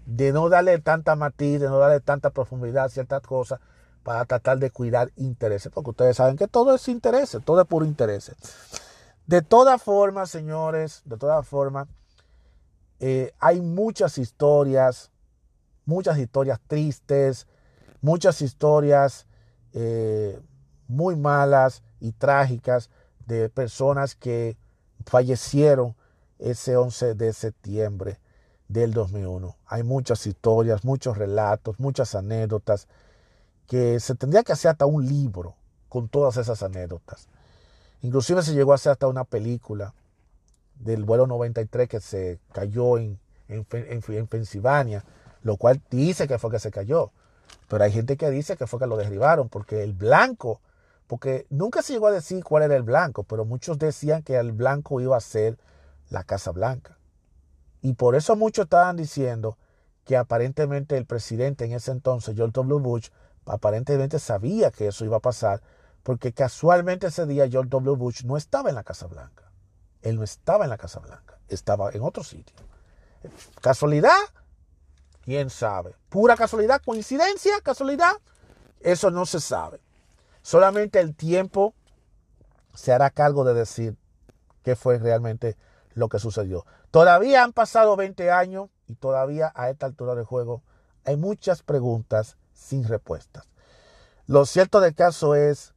de 0.08 0.34
no 0.34 0.50
darle 0.50 0.80
tanta 0.80 1.16
matiz, 1.16 1.60
de 1.60 1.68
no 1.68 1.78
darle 1.78 2.00
tanta 2.00 2.32
profundidad 2.32 2.86
a 2.86 2.90
ciertas 2.90 3.22
cosas 3.22 3.60
para 4.02 4.26
tratar 4.26 4.58
de 4.58 4.72
cuidar 4.72 5.12
intereses, 5.18 5.72
porque 5.72 5.92
ustedes 5.92 6.18
saben 6.18 6.36
que 6.36 6.48
todo 6.48 6.74
es 6.74 6.88
interés, 6.88 7.38
todo 7.46 7.62
es 7.62 7.68
puro 7.68 7.86
interés. 7.86 8.32
De 9.30 9.44
todas 9.44 9.84
formas, 9.84 10.32
señores, 10.32 11.04
de 11.06 11.16
todas 11.16 11.48
formas, 11.48 11.88
eh, 13.00 13.32
hay 13.38 13.62
muchas 13.62 14.18
historias, 14.18 15.12
muchas 15.86 16.18
historias 16.18 16.60
tristes, 16.66 17.46
muchas 18.02 18.42
historias 18.42 19.28
eh, 19.74 20.42
muy 20.88 21.16
malas 21.16 21.84
y 22.00 22.12
trágicas 22.12 22.90
de 23.28 23.50
personas 23.50 24.16
que 24.16 24.58
fallecieron 25.06 25.96
ese 26.40 26.76
11 26.76 27.14
de 27.14 27.32
septiembre 27.32 28.20
del 28.68 28.94
2001. 28.94 29.58
Hay 29.68 29.84
muchas 29.84 30.26
historias, 30.26 30.84
muchos 30.84 31.20
relatos, 31.20 31.80
muchas 31.80 32.16
anécdotas 32.16 32.88
que 33.68 34.00
se 34.00 34.16
tendría 34.16 34.42
que 34.42 34.54
hacer 34.54 34.72
hasta 34.72 34.88
un 34.88 35.06
libro 35.06 35.54
con 35.88 36.10
todas 36.10 36.38
esas 36.38 36.64
anécdotas. 36.64 37.30
Inclusive 38.02 38.42
se 38.42 38.54
llegó 38.54 38.72
a 38.72 38.76
hacer 38.76 38.92
hasta 38.92 39.08
una 39.08 39.24
película 39.24 39.94
del 40.76 41.04
vuelo 41.04 41.28
93 41.28 41.90
que 41.90 42.00
se 42.00 42.40
cayó 42.54 42.98
en, 42.98 43.20
en, 43.48 43.66
en 43.70 44.28
Pensilvania, 44.28 45.04
lo 45.44 45.58
cual 45.58 45.82
dice 45.90 46.28
que 46.28 46.40
fue 46.40 46.52
que 46.52 46.60
se 46.60 46.72
cayó. 46.72 47.12
Pero 47.68 47.84
hay 47.84 47.92
gente 47.92 48.18
que 48.18 48.30
dice 48.30 48.58
que 48.58 48.68
fue 48.68 48.80
que 48.80 48.88
lo 48.88 48.98
derribaron 48.98 49.50
porque 49.50 49.84
el 49.84 49.94
blanco, 49.94 50.62
porque 51.08 51.46
nunca 51.50 51.82
se 51.82 51.94
llegó 51.94 52.08
a 52.08 52.12
decir 52.12 52.44
cuál 52.44 52.64
era 52.64 52.76
el 52.76 52.84
blanco, 52.84 53.24
pero 53.24 53.46
muchos 53.46 53.78
decían 53.80 54.24
que 54.24 54.38
el 54.38 54.52
blanco 54.52 55.02
iba 55.02 55.18
a 55.18 55.22
ser 55.22 55.58
la 56.10 56.24
Casa 56.24 56.52
Blanca. 56.52 56.98
Y 57.82 57.94
por 57.94 58.16
eso 58.16 58.36
muchos 58.36 58.66
estaban 58.66 58.98
diciendo 58.98 59.58
que 60.06 60.18
aparentemente 60.18 60.98
el 60.98 61.06
presidente 61.06 61.66
en 61.66 61.74
ese 61.74 61.92
entonces, 61.92 62.36
George 62.36 62.54
W. 62.54 62.80
Bush, 62.80 63.10
aparentemente 63.46 64.20
sabía 64.20 64.72
que 64.72 64.88
eso 64.88 65.06
iba 65.06 65.18
a 65.18 65.22
pasar, 65.22 65.62
porque 66.04 66.34
casualmente 66.34 67.08
ese 67.08 67.26
día 67.26 67.50
George 67.50 67.70
W. 67.70 67.96
Bush 67.98 68.24
no 68.24 68.38
estaba 68.38 68.70
en 68.70 68.76
la 68.76 68.84
Casa 68.84 69.08
Blanca. 69.08 69.52
Él 70.02 70.16
no 70.16 70.24
estaba 70.24 70.64
en 70.64 70.70
la 70.70 70.78
Casa 70.78 71.00
Blanca, 71.00 71.40
estaba 71.50 71.92
en 71.92 72.02
otro 72.02 72.24
sitio. 72.24 72.56
¿Casualidad? 73.62 74.18
¿Quién 75.22 75.50
sabe? 75.50 75.96
¿Pura 76.10 76.36
casualidad? 76.36 76.82
¿Coincidencia? 76.84 77.60
¿Casualidad? 77.62 78.14
Eso 78.80 79.12
no 79.12 79.26
se 79.26 79.40
sabe. 79.40 79.82
Solamente 80.42 81.00
el 81.00 81.16
tiempo 81.16 81.74
se 82.74 82.94
hará 82.94 83.10
cargo 83.10 83.44
de 83.44 83.54
decir 83.54 83.98
qué 84.64 84.76
fue 84.76 84.98
realmente 84.98 85.58
lo 85.94 86.08
que 86.08 86.20
sucedió. 86.20 86.66
Todavía 86.92 87.44
han 87.44 87.54
pasado 87.54 87.96
20 87.96 88.32
años 88.32 88.70
y 88.88 88.96
todavía 88.96 89.52
a 89.54 89.70
esta 89.70 89.86
altura 89.86 90.16
del 90.16 90.26
juego 90.26 90.64
hay 91.06 91.18
muchas 91.18 91.62
preguntas 91.62 92.38
sin 92.54 92.88
respuestas. 92.88 93.46
Lo 94.28 94.46
cierto 94.46 94.80
del 94.80 94.96
caso 94.96 95.36
es 95.36 95.74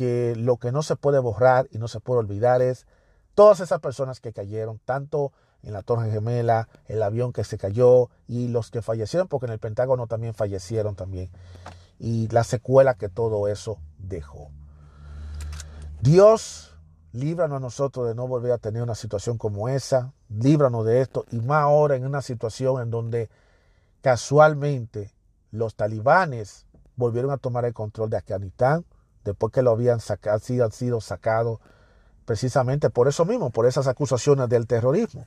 que 0.00 0.34
lo 0.34 0.56
que 0.56 0.72
no 0.72 0.82
se 0.82 0.96
puede 0.96 1.18
borrar 1.18 1.68
y 1.72 1.76
no 1.76 1.86
se 1.86 2.00
puede 2.00 2.20
olvidar 2.20 2.62
es 2.62 2.86
todas 3.34 3.60
esas 3.60 3.80
personas 3.80 4.18
que 4.18 4.32
cayeron, 4.32 4.80
tanto 4.86 5.30
en 5.62 5.74
la 5.74 5.82
Torre 5.82 6.10
Gemela, 6.10 6.70
el 6.86 7.02
avión 7.02 7.34
que 7.34 7.44
se 7.44 7.58
cayó 7.58 8.08
y 8.26 8.48
los 8.48 8.70
que 8.70 8.80
fallecieron, 8.80 9.28
porque 9.28 9.44
en 9.44 9.52
el 9.52 9.58
Pentágono 9.58 10.06
también 10.06 10.32
fallecieron 10.32 10.96
también, 10.96 11.28
y 11.98 12.28
la 12.28 12.44
secuela 12.44 12.94
que 12.94 13.10
todo 13.10 13.46
eso 13.46 13.76
dejó. 13.98 14.50
Dios, 16.00 16.74
líbranos 17.12 17.58
a 17.58 17.60
nosotros 17.60 18.08
de 18.08 18.14
no 18.14 18.26
volver 18.26 18.52
a 18.52 18.58
tener 18.58 18.82
una 18.82 18.94
situación 18.94 19.36
como 19.36 19.68
esa, 19.68 20.14
líbranos 20.30 20.86
de 20.86 21.02
esto, 21.02 21.26
y 21.30 21.40
más 21.40 21.64
ahora 21.64 21.94
en 21.94 22.06
una 22.06 22.22
situación 22.22 22.80
en 22.80 22.90
donde 22.90 23.28
casualmente 24.00 25.12
los 25.50 25.74
talibanes 25.74 26.64
volvieron 26.96 27.32
a 27.32 27.36
tomar 27.36 27.66
el 27.66 27.74
control 27.74 28.08
de 28.08 28.16
Afganistán, 28.16 28.86
después 29.24 29.52
que 29.52 29.62
lo 29.62 29.70
habían 29.70 30.00
sacado, 30.00 30.38
sido, 30.38 30.70
sido 30.70 31.00
sacados 31.00 31.60
precisamente 32.24 32.90
por 32.90 33.08
eso 33.08 33.24
mismo, 33.24 33.50
por 33.50 33.66
esas 33.66 33.86
acusaciones 33.86 34.48
del 34.48 34.66
terrorismo. 34.66 35.26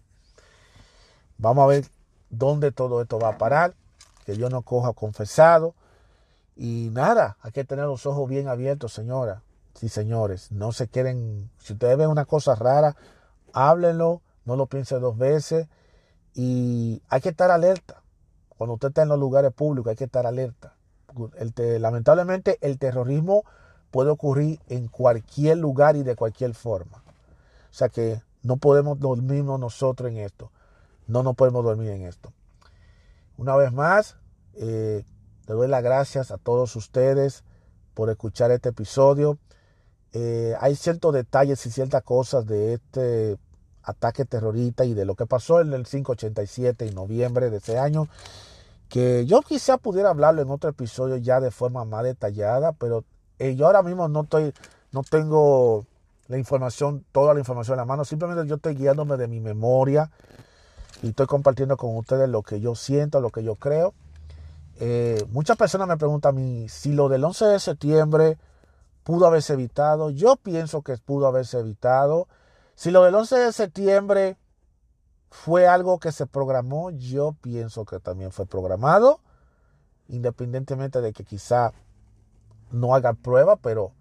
Vamos 1.38 1.64
a 1.64 1.68
ver 1.68 1.86
dónde 2.30 2.72
todo 2.72 3.02
esto 3.02 3.20
va 3.20 3.30
a 3.30 3.38
parar, 3.38 3.76
que 4.26 4.38
yo 4.38 4.50
no 4.50 4.62
coja 4.62 4.94
confesado. 4.94 5.76
Y 6.56 6.90
nada, 6.94 7.38
hay 7.42 7.52
que 7.52 7.64
tener 7.64 7.86
los 7.86 8.06
ojos 8.06 8.30
bien 8.30 8.48
abiertos, 8.48 8.94
señora. 8.94 9.42
Sí, 9.74 9.90
señores, 9.90 10.52
no 10.52 10.72
se 10.72 10.88
queden, 10.88 11.50
si 11.58 11.74
ustedes 11.74 11.98
ven 11.98 12.10
una 12.10 12.26
cosa 12.26 12.56
rara, 12.56 12.96
háblenlo, 13.54 14.22
no 14.46 14.56
lo 14.56 14.68
piensen 14.68 15.02
dos 15.02 15.18
veces 15.18 15.68
y 16.34 17.02
hay 17.10 17.22
que 17.22 17.30
estar 17.30 17.52
alerta. 17.52 18.02
Cuando 18.50 18.76
usted 18.76 18.90
está 18.90 19.04
en 19.04 19.10
los 19.10 19.20
lugares 19.20 19.52
públicos 19.52 19.90
hay 19.90 19.96
que 19.96 20.06
estar 20.06 20.26
alerta. 20.26 20.76
lamentablemente 21.80 22.58
el 22.62 22.78
terrorismo 22.78 23.44
puede 23.94 24.10
ocurrir 24.10 24.60
en 24.70 24.88
cualquier 24.88 25.60
lugar 25.60 25.96
y 25.96 26.02
de 26.02 26.16
cualquier 26.16 26.56
forma. 26.56 27.04
O 27.70 27.74
sea 27.74 27.90
que 27.90 28.24
no 28.42 28.58
podemos 28.58 29.00
dormirnos 29.00 29.60
nosotros 29.60 30.10
en 30.10 30.18
esto. 30.18 30.52
No 31.06 31.22
nos 31.22 31.36
podemos 31.36 31.64
dormir 31.64 31.92
en 31.92 32.02
esto. 32.08 32.34
Una 33.38 33.56
vez 33.56 33.72
más, 33.72 34.18
eh, 34.56 35.06
doy 35.46 35.68
las 35.68 35.84
gracias 35.84 36.32
a 36.32 36.40
todos 36.40 36.76
ustedes 36.76 37.44
por 37.94 38.10
escuchar 38.10 38.50
este 38.50 38.70
episodio. 38.70 39.38
Eh, 40.12 40.56
hay 40.60 40.76
ciertos 40.76 41.14
detalles 41.14 41.64
y 41.68 41.70
ciertas 41.70 42.02
cosas 42.02 42.48
de 42.48 42.74
este 42.74 43.38
ataque 43.84 44.26
terrorista 44.26 44.86
y 44.86 44.96
de 44.96 45.06
lo 45.06 45.14
que 45.14 45.28
pasó 45.28 45.62
en 45.62 45.72
el 45.72 45.86
587 45.86 46.88
en 46.88 46.96
noviembre 46.96 47.52
de 47.52 47.58
ese 47.58 47.78
año 47.78 48.08
que 48.90 49.28
yo 49.28 49.42
quizá 49.42 49.78
pudiera 49.78 50.10
hablarlo 50.10 50.42
en 50.42 50.50
otro 50.50 50.72
episodio 50.72 51.18
ya 51.18 51.40
de 51.40 51.52
forma 51.52 51.86
más 51.86 52.04
detallada, 52.04 52.72
pero 52.72 53.04
eh, 53.44 53.56
yo 53.56 53.66
ahora 53.66 53.84
mismo 53.84 54.08
no 54.08 54.22
estoy, 54.22 54.54
no 54.94 55.02
tengo 55.04 55.86
la 56.30 56.38
información, 56.38 57.04
toda 57.12 57.34
la 57.34 57.42
información 57.42 57.76
en 57.76 57.80
la 57.80 57.86
mano, 57.86 58.06
simplemente 58.06 58.48
yo 58.48 58.56
estoy 58.56 58.76
guiándome 58.76 59.18
de 59.18 59.28
mi 59.28 59.42
memoria 59.42 60.10
y 61.02 61.10
estoy 61.10 61.28
compartiendo 61.28 61.76
con 61.76 61.98
ustedes 61.98 62.30
lo 62.30 62.42
que 62.42 62.62
yo 62.62 62.74
siento, 62.76 63.20
lo 63.20 63.32
que 63.32 63.44
yo 63.44 63.56
creo. 63.56 63.94
Eh, 64.80 65.26
muchas 65.30 65.58
personas 65.58 65.90
me 65.90 65.98
preguntan 65.98 66.30
a 66.30 66.40
mí 66.40 66.70
si 66.70 66.94
lo 66.94 67.10
del 67.10 67.26
11 67.26 67.46
de 67.46 67.60
septiembre 67.60 68.38
pudo 69.04 69.28
haberse 69.28 69.54
evitado. 69.54 70.10
Yo 70.10 70.38
pienso 70.38 70.82
que 70.82 70.96
pudo 70.98 71.28
haberse 71.28 71.60
evitado. 71.60 72.30
Si 72.76 72.92
lo 72.92 73.04
del 73.04 73.14
11 73.14 73.36
de 73.36 73.52
septiembre 73.52 74.38
fue 75.30 75.68
algo 75.68 76.00
que 76.00 76.14
se 76.14 76.28
programó, 76.28 76.92
yo 76.92 77.36
pienso 77.42 77.84
que 77.84 78.00
también 78.00 78.32
fue 78.32 78.46
programado, 78.46 79.20
independientemente 80.08 81.02
de 81.02 81.12
que 81.12 81.26
quizá 81.26 81.74
no 82.74 82.94
haga 82.96 83.14
prueba, 83.14 83.56
pero 83.56 83.94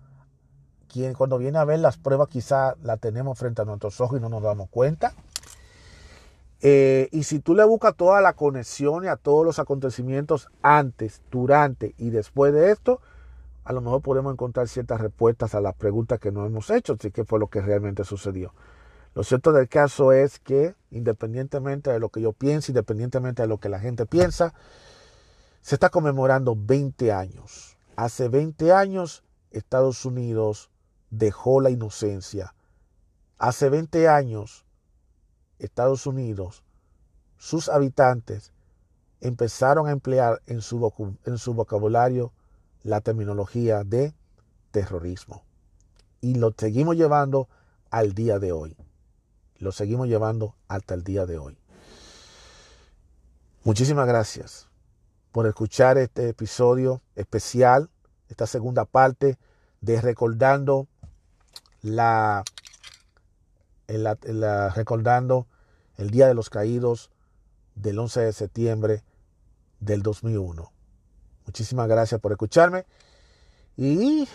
quien, 0.89 1.15
cuando 1.15 1.39
viene 1.39 1.59
a 1.59 1.65
ver 1.65 1.79
las 1.79 1.97
pruebas 1.97 2.29
quizá 2.29 2.75
la 2.83 2.97
tenemos 2.97 3.39
frente 3.39 3.63
a 3.63 3.65
nuestros 3.65 4.01
ojos 4.01 4.19
y 4.19 4.21
no 4.21 4.29
nos 4.29 4.43
damos 4.43 4.69
cuenta. 4.69 5.15
Eh, 6.61 7.09
y 7.11 7.25
si 7.25 7.41
tú 7.41 7.55
le 7.55 7.65
buscas 7.65 7.97
toda 7.97 8.21
la 8.21 8.35
conexión 8.35 9.05
y 9.05 9.09
a 9.09 9.17
todos 9.17 9.45
los 9.45 9.59
acontecimientos 9.59 10.49
antes, 10.63 11.21
durante 11.31 11.95
y 11.99 12.11
después 12.11 12.53
de 12.53 12.71
esto, 12.71 13.01
a 13.65 13.73
lo 13.73 13.81
mejor 13.81 14.03
podemos 14.03 14.33
encontrar 14.33 14.69
ciertas 14.69 15.01
respuestas 15.01 15.55
a 15.55 15.61
las 15.61 15.75
preguntas 15.75 16.21
que 16.21 16.31
nos 16.31 16.47
hemos 16.47 16.71
hecho, 16.71 16.97
si 17.01 17.11
qué 17.11 17.25
fue 17.25 17.39
lo 17.39 17.49
que 17.49 17.61
realmente 17.61 18.05
sucedió. 18.05 18.55
Lo 19.15 19.25
cierto 19.25 19.53
del 19.53 19.69
caso 19.69 20.13
es 20.13 20.39
que, 20.39 20.75
independientemente 20.91 21.91
de 21.91 21.99
lo 22.01 22.09
que 22.09 22.21
yo 22.21 22.33
piense, 22.33 22.73
independientemente 22.73 23.43
de 23.43 23.49
lo 23.49 23.59
que 23.59 23.69
la 23.69 23.79
gente 23.79 24.07
piensa, 24.07 24.55
se 25.61 25.75
está 25.75 25.91
conmemorando 25.91 26.57
20 26.57 27.13
años. 27.13 27.72
Hace 28.03 28.27
20 28.27 28.73
años 28.73 29.23
Estados 29.53 30.05
Unidos 30.05 30.73
dejó 31.11 31.61
la 31.61 31.71
inocencia. 31.71 32.53
Hace 33.39 33.69
20 33.69 34.09
años 34.09 34.65
Estados 35.61 36.05
Unidos, 36.09 36.65
sus 37.39 37.69
habitantes 37.69 38.53
empezaron 39.21 39.87
a 39.87 39.93
emplear 39.93 40.43
en 40.47 40.63
su, 40.63 41.17
en 41.27 41.39
su 41.39 41.55
vocabulario 41.55 42.33
la 42.83 43.03
terminología 43.03 43.85
de 43.85 44.13
terrorismo. 44.73 45.45
Y 46.21 46.35
lo 46.35 46.53
seguimos 46.59 46.97
llevando 46.97 47.49
al 47.89 48.15
día 48.15 48.41
de 48.41 48.51
hoy. 48.51 48.77
Lo 49.59 49.71
seguimos 49.71 50.09
llevando 50.09 50.57
hasta 50.67 50.95
el 50.95 51.05
día 51.05 51.25
de 51.25 51.39
hoy. 51.39 51.57
Muchísimas 53.63 54.09
gracias 54.09 54.67
por 55.33 55.47
escuchar 55.47 55.97
este 55.97 56.29
episodio 56.29 57.01
especial, 57.17 57.89
esta 58.33 58.47
segunda 58.47 58.85
parte 58.87 59.39
de 59.81 60.01
recordando 60.01 60.89
la, 61.83 62.43
recordando 64.75 65.47
el 65.99 66.11
Día 66.11 66.27
de 66.27 66.35
los 66.35 66.51
Caídos 66.51 67.11
del 67.75 67.99
11 67.99 68.21
de 68.21 68.33
septiembre 68.33 69.05
del 69.81 70.03
2001. 70.03 70.73
Muchísimas 71.47 71.89
gracias 71.89 72.21
por 72.21 72.33
escucharme. 72.33 72.87
Y 73.77 74.29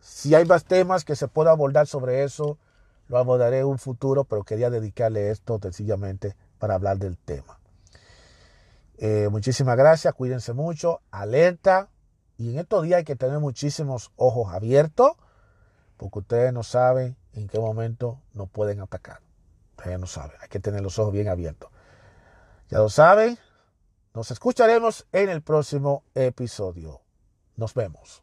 si 0.00 0.34
hay 0.34 0.44
más 0.44 0.64
temas 0.64 1.04
que 1.04 1.16
se 1.16 1.28
pueda 1.28 1.52
abordar 1.52 1.86
sobre 1.86 2.24
eso, 2.24 2.58
lo 3.08 3.18
abordaré 3.18 3.60
en 3.60 3.66
un 3.66 3.78
futuro, 3.78 4.24
pero 4.24 4.44
quería 4.44 4.68
dedicarle 4.68 5.30
esto 5.30 5.58
sencillamente 5.62 6.36
para 6.58 6.74
hablar 6.74 6.98
del 6.98 7.16
tema. 7.16 7.58
Eh, 8.98 9.28
muchísimas 9.30 9.76
gracias, 9.76 10.12
cuídense 10.14 10.52
mucho, 10.52 11.00
alerta. 11.10 11.88
Y 12.36 12.50
en 12.50 12.58
estos 12.58 12.82
días 12.84 12.98
hay 12.98 13.04
que 13.04 13.16
tener 13.16 13.38
muchísimos 13.38 14.12
ojos 14.16 14.52
abiertos, 14.52 15.12
porque 15.96 16.20
ustedes 16.20 16.52
no 16.52 16.62
saben 16.62 17.16
en 17.34 17.48
qué 17.48 17.58
momento 17.58 18.20
nos 18.34 18.48
pueden 18.50 18.80
atacar. 18.80 19.20
Ustedes 19.76 19.98
no 19.98 20.06
saben, 20.06 20.36
hay 20.40 20.48
que 20.48 20.60
tener 20.60 20.80
los 20.80 20.98
ojos 20.98 21.12
bien 21.12 21.28
abiertos. 21.28 21.70
Ya 22.68 22.78
lo 22.78 22.88
saben, 22.88 23.38
nos 24.14 24.30
escucharemos 24.30 25.06
en 25.12 25.30
el 25.30 25.42
próximo 25.42 26.04
episodio. 26.14 27.00
Nos 27.56 27.74
vemos. 27.74 28.22